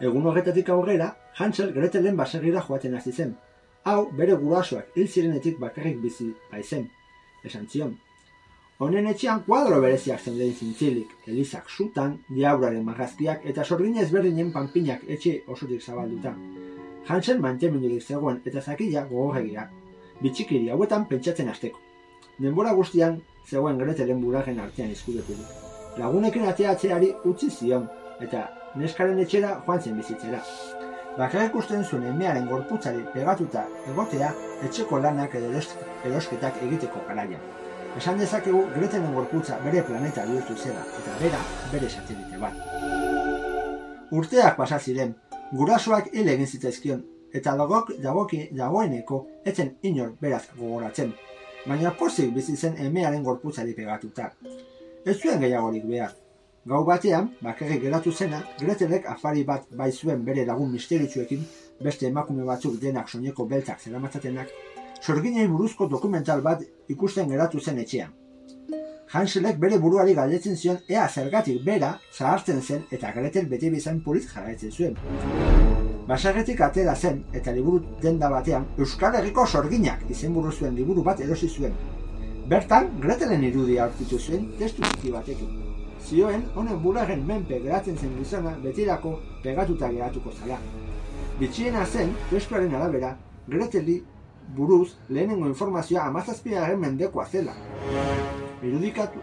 Egun 0.00 0.26
horretatik 0.30 0.68
aurrera, 0.70 1.08
Hansel 1.38 1.72
Gretelen 1.72 2.16
baserrira 2.16 2.60
joaten 2.66 2.94
hasi 2.94 3.12
zen. 3.12 3.32
Hau, 3.84 4.10
bere 4.18 4.34
gurasoak 4.42 4.92
hil 4.96 5.08
zirenetik 5.08 5.58
bakarrik 5.58 5.98
bizi 6.02 6.28
baizen. 6.52 6.84
Esan 7.44 7.66
zion. 7.66 7.96
Honen 8.78 9.08
etxean 9.10 9.40
kuadro 9.46 9.80
bereziak 9.82 10.20
zeuden 10.20 10.52
zintzilik, 10.54 11.14
elizak 11.26 11.70
sutan, 11.76 12.12
diauraren 12.28 12.84
marrazkiak 12.86 13.46
eta 13.52 13.64
sorgin 13.64 13.98
ezberdinen 14.04 14.52
panpinak 14.54 15.02
etxe 15.16 15.34
osotik 15.54 15.82
zabalduta. 15.82 16.34
Hansel 17.08 17.42
mantenimendurik 17.42 18.04
zegoen 18.04 18.38
eta 18.46 18.62
zakila 18.62 19.02
gogorregia. 19.10 19.66
Bitxikiri 20.22 20.70
hauetan 20.70 21.08
pentsatzen 21.10 21.48
hasteko. 21.48 21.87
Denbora 22.38 22.72
guztian 22.78 23.16
zegoen 23.50 23.78
Gretelen 23.82 24.20
buragen 24.22 24.60
artean 24.62 24.90
izkudeturik. 24.94 25.54
Lagunekin 25.98 26.44
ateatzeari 26.46 27.08
utzi 27.26 27.48
zion, 27.50 27.88
eta 28.22 28.44
neskaren 28.78 29.18
etxera 29.18 29.56
joan 29.66 29.80
zen 29.82 29.96
bizitzera. 29.98 30.38
Bakarrik 31.16 31.56
usten 31.58 31.82
zuen 31.82 32.04
emearen 32.06 32.46
gorputzari 32.46 33.02
pegatuta 33.14 33.64
egotea 33.90 34.28
etxeko 34.68 35.00
lanak 35.02 35.34
edo 35.34 35.50
erosketak 35.56 36.60
egiteko 36.66 37.02
garaian. 37.08 37.42
Esan 37.98 38.20
dezakegu 38.22 38.60
Gretelen 38.76 39.14
gorputza 39.16 39.58
bere 39.64 39.82
planeta 39.88 40.26
bihurtu 40.28 40.54
zela, 40.54 40.84
eta 41.00 41.16
bera 41.22 41.40
bere 41.72 41.88
satelite 41.90 42.38
bat. 42.38 42.54
Urteak 44.12 44.54
pasa 44.60 44.78
ziren, 44.78 45.16
gurasoak 45.52 46.12
hil 46.12 46.30
egin 46.36 46.46
zitzaizkion, 46.46 47.02
eta 47.34 47.56
dagok 47.58 47.90
dagoki 48.04 48.44
dagoeneko 48.52 49.24
etzen 49.44 49.74
inor 49.82 50.14
beraz 50.20 50.44
gogoratzen, 50.54 51.12
baina 51.66 51.90
pozik 51.98 52.32
bizi 52.34 52.56
zen 52.56 52.76
emearen 52.86 53.24
gorputzari 53.24 53.74
pegatuta. 53.74 54.32
Ez 55.04 55.16
zuen 55.18 55.40
gehiagorik 55.40 55.86
behar. 55.88 56.14
Gau 56.68 56.82
batean, 56.84 57.30
bakarrik 57.40 57.80
geratu 57.82 58.12
zena, 58.12 58.42
Gretelek 58.60 59.06
afari 59.08 59.44
bat 59.44 59.64
bai 59.72 59.90
zuen 59.92 60.24
bere 60.24 60.44
lagun 60.44 60.70
misteritsuekin, 60.72 61.46
beste 61.80 62.06
emakume 62.10 62.44
batzuk 62.44 62.76
denak 62.82 63.08
soineko 63.08 63.46
beltzak 63.46 63.80
zeramatzatenak, 63.80 64.52
sorginei 65.00 65.46
buruzko 65.48 65.88
dokumental 65.88 66.42
bat 66.42 66.64
ikusten 66.88 67.28
geratu 67.32 67.60
zen 67.60 67.78
etxean. 67.84 68.12
Hanselek 69.18 69.56
bere 69.64 69.78
buruari 69.80 70.14
galdetzen 70.14 70.56
zion 70.56 70.82
ea 70.88 71.08
zergatik 71.08 71.64
bera 71.64 71.94
zahartzen 72.12 72.60
zen 72.62 72.84
eta 72.92 73.12
Gretel 73.16 73.48
bete 73.48 73.72
bizan 73.72 74.02
pulit 74.04 74.28
jarraitzen 74.34 74.70
zuen. 74.70 75.77
Basarretik 76.08 76.60
atera 76.64 76.94
zen 76.96 77.18
eta 77.36 77.52
liburu 77.52 77.82
denda 78.00 78.30
batean 78.32 78.62
Euskal 78.80 79.16
Herriko 79.18 79.42
sorginak 79.46 80.06
izenburu 80.14 80.52
zuen 80.52 80.76
liburu 80.80 81.02
bat 81.04 81.20
erosi 81.20 81.48
zuen. 81.48 81.74
Bertan, 82.48 82.86
Gretelen 83.02 83.44
irudia 83.44 83.82
aurkitu 83.84 84.18
zuen 84.18 84.46
testu 84.60 84.86
txiki 84.86 85.12
batekin. 85.12 85.50
Zioen, 86.00 86.46
honen 86.56 86.80
bularen 86.80 87.26
menpe 87.28 87.58
geratzen 87.66 87.98
zen 88.00 88.16
gizona 88.16 88.54
betirako 88.62 89.12
pegatuta 89.42 89.92
geratuko 89.92 90.32
zala. 90.32 90.56
Bitxiena 91.42 91.84
zen, 91.84 92.16
testuaren 92.30 92.72
arabera, 92.80 93.12
Greteli 93.46 94.00
buruz 94.56 94.94
lehenengo 95.10 95.52
informazioa 95.52 96.08
amazazpiaren 96.08 96.80
mendekoa 96.80 97.26
zela. 97.26 97.52
Irudikatu, 98.64 99.20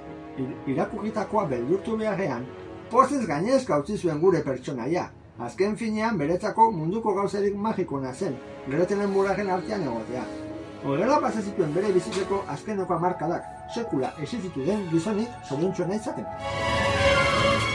irakurritakoa 0.69 1.49
beldurtu 1.49 1.97
beharrean, 1.97 2.45
pozez 2.91 3.25
gainezka 3.25 3.81
utzi 3.81 3.97
zuen 3.97 4.21
gure 4.21 4.45
pertsonaia. 4.45 5.09
Azken 5.43 5.73
finean 5.75 6.17
beretzako 6.17 6.69
munduko 6.71 7.13
gauzerik 7.15 7.55
magikona 7.65 8.13
zen, 8.13 8.37
Gretelen 8.67 9.11
bularen 9.13 9.51
artean 9.57 9.83
egotea. 9.83 10.23
Horrela 10.85 11.19
pasa 11.19 11.41
zituen 11.41 11.75
bere 11.75 11.91
bizitzeko 11.91 12.43
azkeneko 12.55 12.95
hamarkadak, 12.95 13.53
sekula 13.75 14.13
esizitu 14.23 14.63
den 14.65 14.87
gizonik 14.93 15.47
zoriontsuena 15.49 15.99
izaten. 16.03 17.74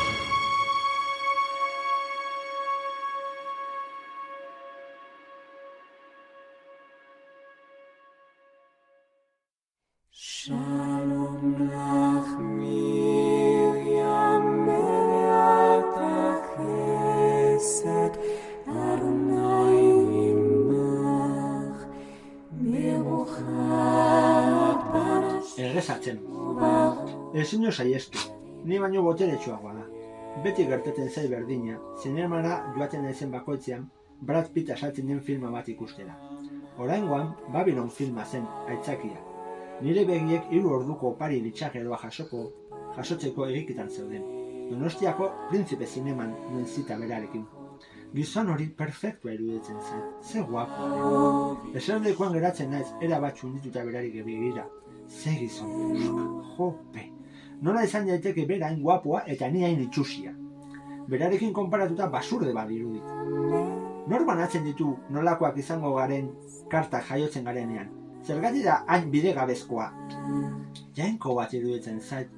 Ezin 27.50 27.64
jo 27.66 27.70
saiestu, 27.74 28.20
ni 28.70 28.76
baino 28.78 29.00
boteretsuagoa 29.02 29.72
da. 29.74 29.80
Beti 30.42 30.66
gertatzen 30.68 31.08
zai 31.10 31.24
berdina, 31.32 31.80
zinemara 31.98 32.52
joaten 32.76 33.02
naizen 33.02 33.32
bakoitzean, 33.32 33.88
Brad 34.28 34.52
Pitt 34.54 34.70
asaltzen 34.70 35.10
den 35.10 35.18
filma 35.28 35.50
bat 35.50 35.70
ikustera. 35.72 36.14
Oraingoan, 36.78 37.32
Babylon 37.50 37.90
filma 37.90 38.22
zen, 38.24 38.46
aitzakia. 38.68 39.18
Nire 39.82 40.06
begiek 40.12 40.46
hiru 40.54 40.76
orduko 40.76 41.10
opari 41.10 41.42
ditxageroa 41.48 41.98
jasoko, 42.04 42.46
jasotzeko 43.00 43.50
egikitan 43.50 43.90
zeuden. 43.90 44.30
Donostiako 44.70 45.32
Prinzipe 45.50 45.90
Zineman 45.90 46.36
nuen 46.52 46.66
zita 46.66 47.02
berarekin. 47.02 47.48
Gizon 48.14 48.54
hori 48.54 48.68
perfektua 48.84 49.34
iruditzen 49.34 49.82
zen, 49.88 50.10
ze 50.22 50.46
guapo. 50.52 51.56
Eserdekoan 51.74 52.38
geratzen 52.38 52.70
naiz, 52.70 52.92
era 53.00 53.18
bat 53.26 53.34
txundituta 53.34 53.88
berari 53.90 54.20
begira. 54.20 54.70
Ze 55.08 55.40
gizon, 55.42 55.98
jope. 56.54 57.10
Nola 57.60 57.84
izan 57.84 58.06
daiteke 58.08 58.46
bera 58.48 58.70
hain 58.70 58.80
guapoa 58.82 59.22
eta 59.28 59.48
ni 59.52 59.64
hain 59.64 59.80
itxusia. 59.82 60.32
Berarekin 61.10 61.52
konparatuta 61.52 62.06
basurde 62.08 62.54
bat 62.56 62.68
dirudit. 62.68 63.04
Nor 64.08 64.24
banatzen 64.26 64.64
ditu 64.64 64.94
nolakoak 65.10 65.58
izango 65.60 65.92
garen 65.96 66.30
kartak 66.72 67.04
jaiotzen 67.10 67.44
garenean. 67.44 67.90
Zergatik 68.24 68.64
da 68.64 68.78
hain 68.86 69.10
bidegabezkoa. 69.12 69.90
Jainko 70.96 71.34
bat 71.36 71.52
iruditzen 71.54 72.00
zait. 72.00 72.32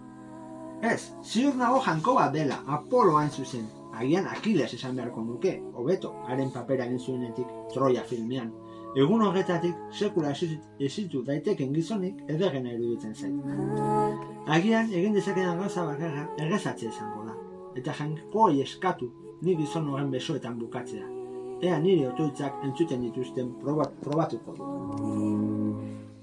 Ez, 0.83 1.13
ziur 1.23 1.55
nago 1.55 1.79
janko 1.87 2.17
bat 2.19 2.33
dela, 2.35 2.59
Apolo 2.67 3.17
hain 3.21 3.31
zuzen. 3.31 3.69
Agian 3.95 4.27
Akiles 4.27 4.73
esan 4.75 4.97
beharko 4.97 5.23
nuke, 5.23 5.53
hobeto, 5.79 6.15
haren 6.27 6.51
papera 6.51 6.87
egin 6.89 6.99
zuenetik 6.99 7.47
Troia 7.75 8.03
filmean. 8.09 8.51
Egun 8.97 9.23
horretatik 9.25 9.75
sekula 9.91 10.31
esit- 10.35 10.67
esitu 10.79 11.23
daiteken 11.25 11.73
gizonik 11.73 12.19
edergena 12.29 12.73
iruditzen 12.75 13.15
zait. 13.15 13.33
Agian 14.57 14.93
egin 14.93 15.15
dezakedan 15.17 15.59
gauza 15.63 15.85
bakarra 15.87 16.27
errezatzea 16.39 16.91
izango 16.91 17.25
da. 17.29 17.37
Eta 17.81 17.95
jankoi 17.99 18.61
eskatu 18.61 19.09
ni 19.43 19.57
gizon 19.57 19.89
horren 19.89 20.11
besoetan 20.11 20.59
bukatzea. 20.59 21.07
Ea 21.63 21.79
nire 21.79 22.09
otoitzak 22.11 22.61
entzuten 22.67 23.01
dituzten 23.07 23.55
probat, 23.63 23.95
probatuko 24.03 24.55
du. 24.59 24.69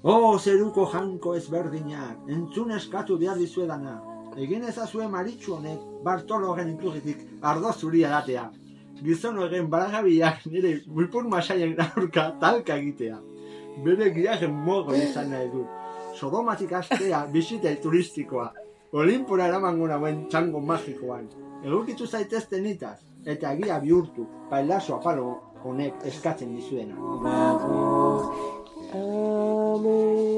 Oh, 0.02 0.38
zeruko 0.38 0.86
janko 0.92 1.34
ezberdinak, 1.36 2.22
entzun 2.28 2.70
eskatu 2.76 3.18
behar 3.18 3.36
dizuedana. 3.38 3.98
Egin 4.36 4.62
ezazue 4.62 5.08
maritxu 5.08 5.56
honek 5.56 5.80
Bartolo 6.04 6.52
horren 6.52 6.70
iturritik 6.76 7.26
ardo 7.42 7.72
zuria 7.72 8.08
datea. 8.08 8.50
Gizon 9.02 9.38
horren 9.40 9.68
baragabiak 9.72 10.46
nire 10.52 10.72
muipur 10.86 11.24
masaien 11.28 11.76
aurka 11.80 12.26
talka 12.40 12.76
egitea. 12.76 13.18
Bere 13.84 14.10
giaren 14.14 14.52
mogo 14.66 14.94
izan 14.94 15.30
nahi 15.32 15.48
du. 15.52 15.64
Sodomatik 16.18 16.72
astea 16.72 17.24
bisita 17.32 17.72
turistikoa. 17.82 18.50
Olimpora 18.92 19.46
eramango 19.48 19.86
nagoen 19.88 20.26
txango 20.28 20.60
magikoan. 20.60 21.28
Egokitu 21.64 22.06
zaitezten 22.06 22.64
nitaz, 22.64 22.98
eta 23.24 23.52
egia 23.54 23.78
bihurtu, 23.84 24.26
pailazo 24.50 24.96
apalo 24.96 25.28
honek 25.64 26.04
eskatzen 26.12 26.56
dizuena. 26.56 26.96
Amen 28.90 30.29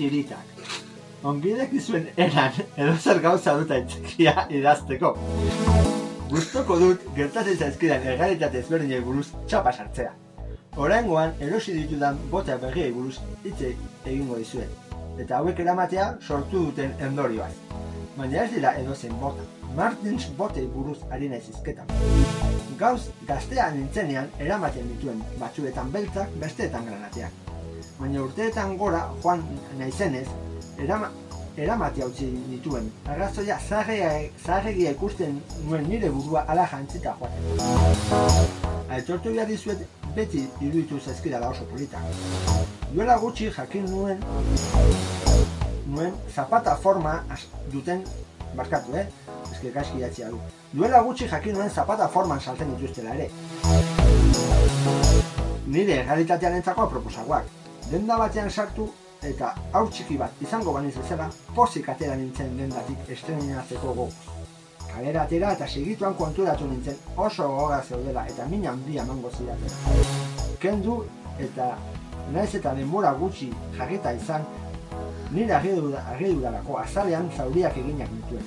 tiritak. 0.00 0.46
Ongidek 1.30 1.72
izuen 1.76 2.06
eran 2.16 2.54
edo 2.80 2.94
zer 2.96 3.20
gauza 3.20 3.52
dut 3.60 3.72
aitzakia 3.76 4.46
idazteko. 4.56 5.12
Gustoko 6.30 6.78
dut 6.80 7.04
gertatzen 7.16 7.58
zaizkidan 7.58 8.06
errealitate 8.14 8.62
ezberdinei 8.62 9.00
buruz 9.04 9.26
txapa 9.50 9.72
sartzea. 9.76 10.14
Oraingoan 10.80 11.34
erosi 11.44 11.74
ditudan 11.76 12.20
bota 12.32 12.56
berriei 12.62 12.92
buruz 12.94 13.18
hitz 13.44 13.58
egingo 13.66 14.38
dizuet. 14.38 14.88
Eta 15.20 15.40
hauek 15.40 15.60
eramatea 15.66 16.06
sortu 16.22 16.64
duten 16.70 16.94
endorioaz. 17.08 17.52
Baina 18.16 18.44
ez 18.46 18.50
dira 18.54 18.72
edozein 18.80 19.18
bota. 19.20 19.44
Martins 19.76 20.30
botei 20.38 20.64
buruz 20.78 20.98
ari 21.10 21.28
naiz 21.28 21.44
hizketan. 21.50 21.92
Gauz 22.80 23.10
gaztea 23.28 23.68
nintzenean 23.76 24.32
eramaten 24.46 24.88
dituen 24.94 25.20
batzuetan 25.42 25.92
beltzak 25.92 26.32
besteetan 26.40 26.88
granateak. 26.88 27.49
Baina 28.00 28.22
urteetan 28.24 28.78
gora 28.80 29.00
joan 29.20 29.42
naizenez, 29.76 30.24
erama, 30.80 31.10
eramatea 31.60 32.06
utzi 32.08 32.30
dituen. 32.48 32.86
Arrazoia 33.12 33.58
zaharregia, 33.60 34.12
zaharregia 34.44 34.94
ikusten 34.96 35.36
nuen 35.66 35.84
nire 35.88 36.08
burua 36.14 36.46
ala 36.48 36.64
jantzita 36.70 37.12
joaten. 37.18 37.44
Aitortu 38.96 39.34
behar 39.34 39.52
dizuet 39.52 39.84
beti 40.16 40.46
iruditu 40.62 41.02
zaizkidala 41.04 41.52
oso 41.52 41.68
polita. 41.74 42.00
Duela 42.94 43.18
gutxi 43.20 43.50
jakin 43.58 43.84
nuen 43.92 44.24
nuen 45.92 46.16
zapata 46.34 46.76
forma 46.76 47.18
duten 47.70 48.02
barkatu, 48.56 48.96
eh? 48.96 49.06
Eske 49.52 49.76
gaizki 49.76 50.00
idatzia 50.00 50.32
du. 50.32 50.40
Duela 50.72 51.04
gutxi 51.04 51.28
jakin 51.28 51.60
nuen 51.60 51.70
zapata 51.70 52.08
forman 52.08 52.40
salten 52.40 52.72
dituztela 52.78 53.14
ere. 53.14 53.30
Nire 55.66 56.02
realitatearentzako 56.08 56.88
proposagoak. 56.96 57.59
Denda 57.90 58.14
batean 58.20 58.50
sartu 58.50 58.84
eta 59.26 59.48
hau 59.74 59.88
txiki 59.90 60.14
bat 60.18 60.42
izango 60.44 60.72
baniz 60.76 60.92
bezala, 60.94 61.24
pozik 61.56 61.88
atera 61.90 62.14
nintzen 62.20 62.52
dendatik 62.58 63.08
estrenatzeko 63.16 63.94
gogoz. 63.96 64.12
Kalera 64.84 65.24
atera 65.26 65.50
eta 65.56 65.66
segituan 65.66 66.14
konturatu 66.20 66.68
nintzen 66.70 67.00
oso 67.16 67.48
goga 67.56 67.80
zeudela 67.82 68.22
eta 68.30 68.46
min 68.52 68.68
handia 68.72 69.02
emango 69.02 69.32
zidatela. 69.34 70.06
Kendu 70.62 71.00
eta 71.48 71.66
naiz 72.36 72.54
eta 72.60 72.76
denbora 72.78 73.10
gutxi 73.24 73.50
jarrita 73.76 74.14
izan, 74.20 74.46
nire 75.34 75.58
agedurarako 75.58 76.78
azalean 76.84 77.30
zauriak 77.36 77.76
eginak 77.82 78.14
nituen. 78.20 78.46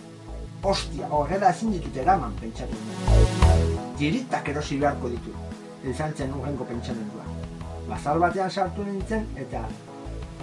Ostia, 0.63 1.11
horrela 1.11 1.51
ezin 1.51 1.75
ditut 1.75 1.97
eraman 2.05 2.39
pentsatu 2.39 2.79
nuen. 2.87 3.79
Tiritak 3.99 4.55
erosi 4.55 4.79
beharko 4.79 5.11
ditut, 5.17 5.59
izan 5.95 6.15
zen 6.15 6.31
urrengo 6.39 6.71
pentsamendua. 6.71 7.27
Bazal 7.87 8.19
batean 8.19 8.51
sartu 8.51 8.83
nintzen 8.87 9.25
eta 9.35 9.63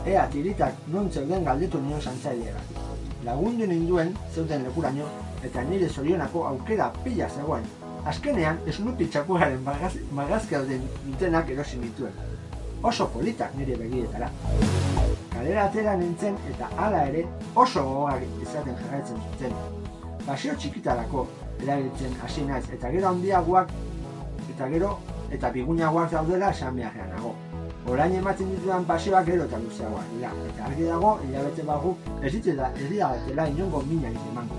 ea 0.07 0.27
tiritak 0.33 0.75
non 0.93 1.11
zeuden 1.11 1.45
galdetu 1.45 1.81
nion 1.81 2.01
santzaileagatik. 2.01 2.79
Lagundu 3.25 3.67
ninduen 3.67 4.15
zeuden 4.35 4.65
lekuraino 4.65 5.07
eta 5.45 5.63
nire 5.65 5.89
zorionako 5.89 6.47
aukera 6.49 6.91
pila 7.05 7.29
zegoen. 7.29 7.65
Azkenean, 8.11 8.59
Snoopy 8.73 9.11
txakurraren 9.13 9.61
magaz, 9.65 9.95
magazkia 10.13 10.63
dutenak 10.65 11.51
erosi 11.53 11.77
nituen. 11.81 12.13
Oso 12.83 13.07
politak 13.13 13.55
nire 13.57 13.77
begietara. 13.77 14.31
Kalera 15.35 15.67
atera 15.69 15.97
nintzen 16.01 16.37
eta 16.49 16.69
hala 16.77 17.05
ere 17.13 17.27
oso 17.55 17.85
gogak 17.85 18.25
izaten 18.43 18.77
jarraitzen 18.83 19.21
zuten. 19.31 19.57
Paseo 20.27 20.57
txikitarako 20.57 21.27
erabiltzen 21.63 22.17
hasi 22.25 22.45
naiz 22.49 22.65
eta 22.73 22.91
gero 22.93 23.13
handiagoak 23.13 23.73
eta 24.55 24.69
gero 24.73 24.95
eta 25.31 25.51
bigunagoak 25.55 26.11
daudela 26.11 26.51
esan 26.51 26.77
beharrean 26.77 27.11
nago. 27.15 27.35
Orain 27.89 28.13
ematen 28.15 28.51
ditudan 28.53 28.85
paseoak 28.85 29.27
gero 29.27 29.47
eta 29.49 29.59
luzeagoak 29.59 30.11
dira, 30.15 30.31
eta 30.51 30.67
argi 30.67 30.85
dago, 30.85 31.15
hilabete 31.25 31.63
bagu, 31.67 31.95
ez 32.23 32.33
ditela, 32.35 32.69
ez 32.77 32.91
dira 32.91 33.49
inongo 33.49 33.83
minak 33.89 34.19
emango. 34.33 34.59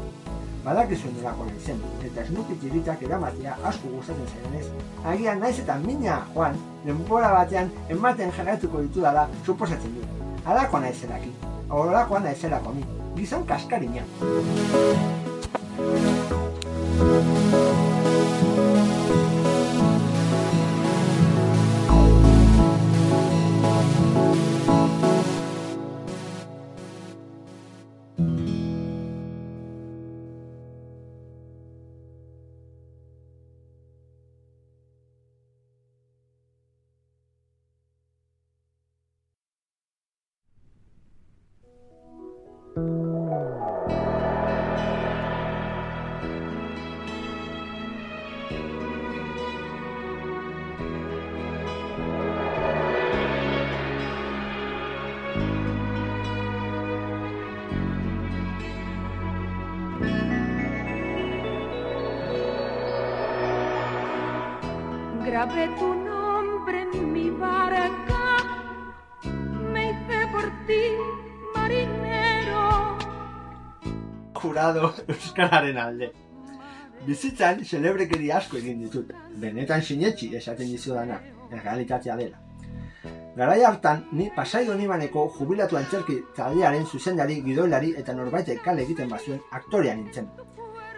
Badakizuen 0.66 1.16
nolako 1.18 1.46
naizen, 1.50 1.80
eta 2.06 2.26
Snoopy 2.26 2.58
tiritak 2.62 3.02
eramatea 3.08 3.56
asko 3.66 3.90
gustatzen 3.96 4.28
zaidanez, 4.30 4.68
agian 5.14 5.40
naiz 5.42 5.58
eta 5.64 5.78
mina, 5.86 6.20
Juan, 6.36 6.60
denbora 6.86 7.32
batean 7.34 7.72
ematen 7.90 8.34
jarraituko 8.38 8.84
ditudala 8.86 9.28
suposatzen 9.46 9.98
dut. 9.98 10.22
Alakoa 10.46 10.86
naizelaki, 10.86 11.34
horrelakoa 11.70 12.20
naizelako 12.28 12.78
mi, 12.78 12.86
gizon 13.18 13.46
kaskarina. 13.46 14.06
Grabé 65.26 65.70
tu 65.78 65.94
nombre 65.94 66.82
en 66.82 67.14
mi 67.14 67.30
barca, 67.30 68.38
me 69.72 69.92
hice 69.92 70.28
por 70.32 70.46
ti 70.66 70.82
marinero. 71.56 72.98
Jurado 74.34 74.94
Euskararen 75.08 75.78
alde. 75.78 76.12
Bizitzan, 77.06 77.64
celebrekeri 77.64 78.32
asko 78.32 78.58
egin 78.58 78.82
ditut. 78.82 79.14
Benetan 79.44 79.84
sinetxi 79.84 80.32
esaten 80.38 80.68
dizudana, 80.74 81.20
errealitatea 81.52 82.16
dela. 82.18 82.42
Garai 83.38 83.62
hartan, 83.64 84.08
ni 84.14 84.32
pasai 84.36 84.66
donibaneko 84.66 85.28
jubilatu 85.38 85.78
antzerki 85.78 86.18
taldearen 86.36 86.86
zuzendari, 86.86 87.44
gidoilari 87.46 87.94
eta 88.02 88.18
norbaitek 88.18 88.66
kale 88.66 88.88
egiten 88.90 89.14
bazuen 89.14 89.40
aktorea 89.52 89.94
nintzen. 89.96 90.34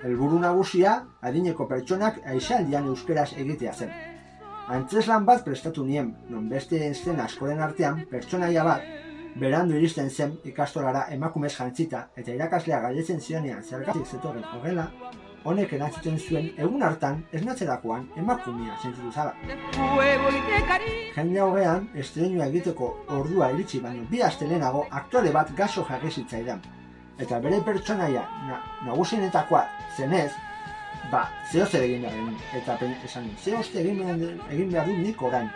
Helburu 0.03 0.39
nagusia, 0.39 0.97
adineko 1.21 1.67
pertsonak 1.67 2.23
aixaldian 2.38 2.88
euskeraz 2.88 3.33
egitea 3.38 3.73
zen. 3.73 3.93
Antzeslan 4.71 5.26
bat 5.28 5.41
prestatu 5.43 5.84
nien, 5.84 6.13
non 6.32 6.45
beste 6.47 6.78
eszena 6.88 7.26
askoren 7.28 7.60
artean, 7.60 7.97
pertsonaia 8.12 8.63
bat, 8.63 8.86
berandu 9.36 9.76
iristen 9.76 10.10
zen 10.10 10.38
ikastolara 10.47 11.02
emakumez 11.12 11.52
jantzita 11.58 12.06
eta 12.15 12.32
irakaslea 12.32 12.80
galdetzen 12.86 13.19
zionean 13.19 13.63
zergatik 13.63 14.06
zetorren 14.08 14.45
horrela, 14.54 14.86
honek 15.43 15.73
erantzuten 15.76 16.15
zuen 16.17 16.47
egun 16.56 16.84
hartan 16.88 17.19
esnatzerakoan 17.34 18.06
emakumea 18.21 18.78
sentitu 18.82 19.12
zala. 19.12 19.36
Jende 21.17 21.43
hauean, 21.43 21.89
estreinua 22.06 22.47
egiteko 22.47 22.89
ordua 23.17 23.52
iritsi 23.52 23.84
baino 23.84 24.08
bi 24.10 24.23
aste 24.23 24.47
lehenago 24.47 24.86
aktore 25.02 25.36
bat 25.36 25.52
gaso 25.58 25.84
jarri 25.89 26.12
zitzaidan. 26.12 26.63
Eta 27.19 27.39
bere 27.43 27.60
pertsonaia 27.67 28.23
na, 28.47 28.63
nagusienetakoa 28.88 29.67
zenez, 29.97 30.32
ba, 31.13 31.23
zeo 31.52 31.65
zer 31.65 31.86
egin 31.86 32.02
behar 32.06 32.17
genuen. 32.17 32.39
Eta 32.60 32.78
pen, 32.80 32.95
esan, 33.06 33.30
zeo 33.43 33.62
zer 33.63 33.82
egin 33.84 34.02
behar, 34.02 34.23
egin 34.56 34.71
behar 34.73 34.89
dut 34.89 35.04
nik 35.06 35.21
orain. 35.30 35.52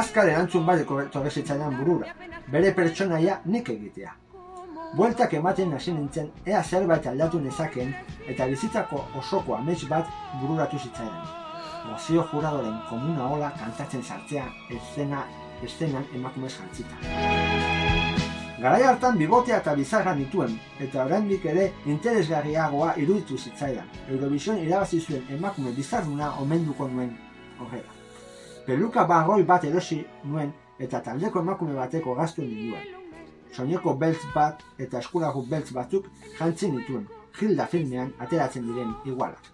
Azkar 0.00 0.32
erantzun 0.32 0.66
bat 0.66 0.82
etorri 0.82 1.44
burura. 1.78 2.14
Bere 2.52 2.72
pertsonaia 2.74 3.40
nik 3.44 3.68
egitea. 3.76 4.16
Bueltak 4.96 5.32
ematen 5.34 5.72
hasi 5.72 5.92
nintzen 5.92 6.26
ea 6.46 6.62
zerbait 6.62 7.06
aldatu 7.06 7.38
nezakeen 7.40 7.94
eta 8.28 8.46
bizitzako 8.46 9.06
osoko 9.20 9.54
amets 9.56 9.86
bat 9.88 10.10
bururatu 10.40 10.78
zitzaidan. 10.78 11.24
Gozio 11.86 12.26
juradoren 12.32 12.76
komuna 12.90 13.30
ola 13.36 13.50
kantatzen 13.62 14.02
sartzea 14.02 14.44
eszena, 14.76 15.24
eszenan 15.64 16.04
emakumez 16.14 16.54
jantzita. 16.58 17.51
Garai 18.62 18.82
hartan 18.86 19.16
bibotea 19.18 19.56
eta 19.58 19.72
bizarra 19.74 20.12
nituen, 20.14 20.52
eta 20.84 21.00
oraindik 21.04 21.46
ere 21.50 21.64
interesgarriagoa 21.90 22.92
iruditu 23.02 23.34
zitzaidan. 23.36 23.88
Eurovision 24.14 24.60
irabazi 24.62 25.00
zuen 25.00 25.24
emakume 25.36 25.72
bizarruna 25.78 26.28
omenduko 26.44 26.86
nuen 26.92 27.10
horrela. 27.58 27.96
Peluka 28.66 29.02
barroi 29.10 29.42
bat 29.50 29.66
erosi 29.66 29.98
nuen 30.22 30.52
eta 30.78 31.00
taldeko 31.08 31.42
emakume 31.42 31.74
bateko 31.74 32.14
gaztu 32.14 32.46
ninduen. 32.46 32.86
Soineko 33.50 33.96
beltz 34.04 34.22
bat 34.36 34.62
eta 34.78 35.02
eskuragu 35.02 35.42
beltz 35.50 35.72
batzuk 35.74 36.06
jantzi 36.38 36.70
nituen, 36.70 37.08
Hilda 37.40 37.66
filmean 37.66 38.14
ateratzen 38.20 38.70
diren 38.70 38.94
igualak. 39.04 39.50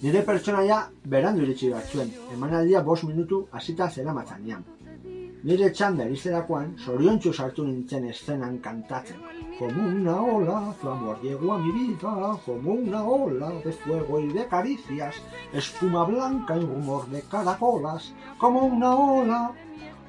Nire 0.00 0.24
pertsonaia 0.24 0.86
berandu 1.04 1.44
iritsi 1.44 1.74
bat 1.76 1.92
zuen, 1.92 2.08
emanaldia 2.32 2.80
bost 2.80 3.04
minutu 3.04 3.48
hasita 3.52 3.90
zera 3.90 4.16
matzanean. 4.16 4.64
Nire 5.40 5.70
txanda 5.72 6.04
erizterakoan, 6.04 6.72
soriontxu 6.84 7.30
sartu 7.32 7.64
nintzen 7.64 8.04
eszenan 8.10 8.58
kantatzen. 8.60 9.22
Como 9.58 9.86
una 9.88 10.16
ola, 10.20 10.74
tu 10.80 10.90
amor 10.90 11.22
llegó 11.22 11.54
a 11.54 11.58
mi 11.58 11.72
vida, 11.72 12.36
como 12.44 12.72
una 12.72 13.02
ola 13.02 13.48
de 13.64 13.72
fuego 13.72 14.20
y 14.20 14.28
de 14.34 14.46
caricias, 14.48 15.22
espuma 15.54 16.04
blanca 16.04 16.58
y 16.58 16.60
rumor 16.60 17.06
de 17.06 17.22
caracolas, 17.22 18.12
como 18.38 18.66
una 18.66 18.94
ola. 18.94 19.52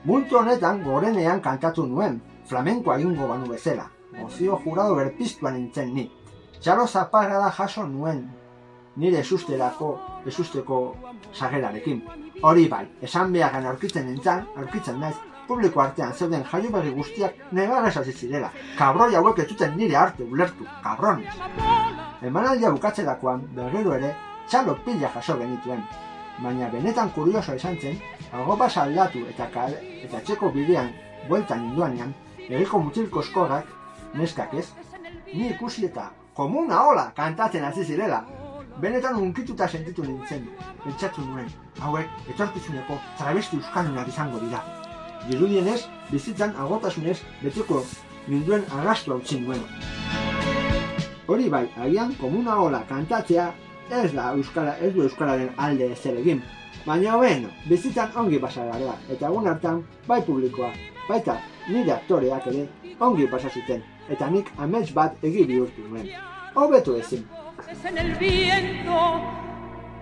Multo 0.04 0.40
honetan 0.40 0.84
gorenean 0.84 1.40
kantatu 1.40 1.88
nuen, 1.88 2.22
flamenkoa 2.46 3.00
egingo 3.00 3.30
banu 3.30 3.48
bezala. 3.54 3.90
Mozio 4.20 4.58
jurado 4.58 4.96
berpiztuan 4.96 5.56
nintzen 5.56 5.94
ni. 5.94 6.10
Txalo 6.60 6.88
zaparra 6.88 7.50
jaso 7.52 7.88
nuen, 7.88 8.26
nire 8.98 9.20
esusterako, 9.20 9.92
esusteko 10.28 10.80
sagerarekin. 11.34 12.02
Hori 12.44 12.68
bai, 12.68 12.86
esan 13.02 13.34
behagan 13.34 13.66
aurkitzen 13.66 14.08
nintzen, 14.08 14.46
aurkitzen 14.58 15.00
naiz, 15.00 15.16
publiko 15.48 15.82
artean 15.82 16.14
zeuden 16.14 16.44
jaio 16.52 16.72
berri 16.72 16.92
guztiak 16.96 17.40
negarrez 17.52 17.96
hasi 17.98 18.14
zirela. 18.14 18.52
Kabroi 18.78 19.16
hauek 19.16 19.40
ez 19.44 19.48
zuten 19.50 19.76
nire 19.78 19.96
arte 19.96 20.24
ulertu, 20.24 20.68
kabrones. 20.84 21.36
Emanaldia 22.22 22.72
bukatzerakoan, 22.72 23.44
berriro 23.56 23.96
ere, 23.98 24.14
txalo 24.48 24.78
pila 24.86 25.12
jaso 25.16 25.38
genituen. 25.40 25.84
Baina 26.42 26.70
benetan 26.74 27.12
kurioso 27.16 27.56
izan 27.56 27.78
zen, 27.78 28.00
algo 28.34 28.56
basa 28.58 28.84
aldatu 28.84 29.26
eta, 29.30 29.48
kal, 29.54 29.76
eta 30.06 30.22
txeko 30.26 30.52
bidean 30.56 30.92
bueltan 31.30 31.66
ninduanean, 31.68 32.14
egiko 32.48 32.80
mutilko 32.80 33.22
eskorrak, 33.22 33.68
neskak 34.18 34.54
ez, 34.60 34.70
ni 35.34 35.50
ikusi 35.50 35.86
eta 35.86 36.10
komuna 36.36 36.82
hola 36.88 37.12
kantatzen 37.16 37.64
hasi 37.64 37.86
zirela. 37.86 38.24
Benetan 38.80 39.18
unkituta 39.20 39.68
sentitu 39.68 40.04
nintzen, 40.06 40.46
pentsatu 40.84 41.22
nuen, 41.26 41.50
hauek 41.84 42.30
etorkizuneko 42.34 42.96
travesti 43.20 43.58
euskaldunak 43.60 44.08
izango 44.08 44.40
dira. 44.40 44.62
Dirudienez, 45.28 45.82
bizitzan 46.12 46.56
agotasunez 46.58 47.18
betiko 47.42 47.84
ninduen 48.28 48.64
arrastu 48.78 49.12
hau 49.12 49.22
nuen. 49.42 49.66
Hori 51.28 51.50
bai, 51.50 51.68
agian 51.78 52.16
komuna 52.22 52.56
hola 52.56 52.84
kantatzea 52.88 53.52
ez 53.92 54.14
da 54.14 54.32
euskara, 54.34 54.78
ez 54.80 54.94
du 54.94 55.04
euskararen 55.04 55.52
alde 55.58 55.92
ezer 55.92 56.18
egin. 56.18 56.42
Baina 56.86 57.18
bueno, 57.18 57.50
bizitzan 57.68 58.10
ongi 58.16 58.40
pasara 58.40 58.80
da, 58.80 58.96
eta 59.10 59.28
egun 59.28 59.48
hartan, 59.48 59.84
bai 60.08 60.22
publikoa, 60.26 60.72
baita 61.10 61.38
nire 61.68 61.92
aktoreak 61.98 62.48
ere 62.48 62.68
ongi 63.00 63.28
pasa 63.28 63.50
zuten, 63.50 63.84
eta 64.10 64.30
nik 64.30 64.50
amets 64.58 64.90
bat 64.94 65.24
egi 65.24 65.46
bihurtu 65.46 65.86
nuen. 65.90 66.10
Hobetu 66.56 66.96
ezin, 66.98 67.28
Es 67.70 67.86
en 67.86 67.98
el 67.98 68.16
viento 68.16 69.22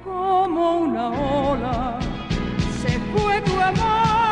como 0.03 0.79
una 0.79 1.09
ola. 1.09 1.99
Se 2.81 2.99
fue 3.11 3.41
tu 3.41 3.59
amor 3.59 4.28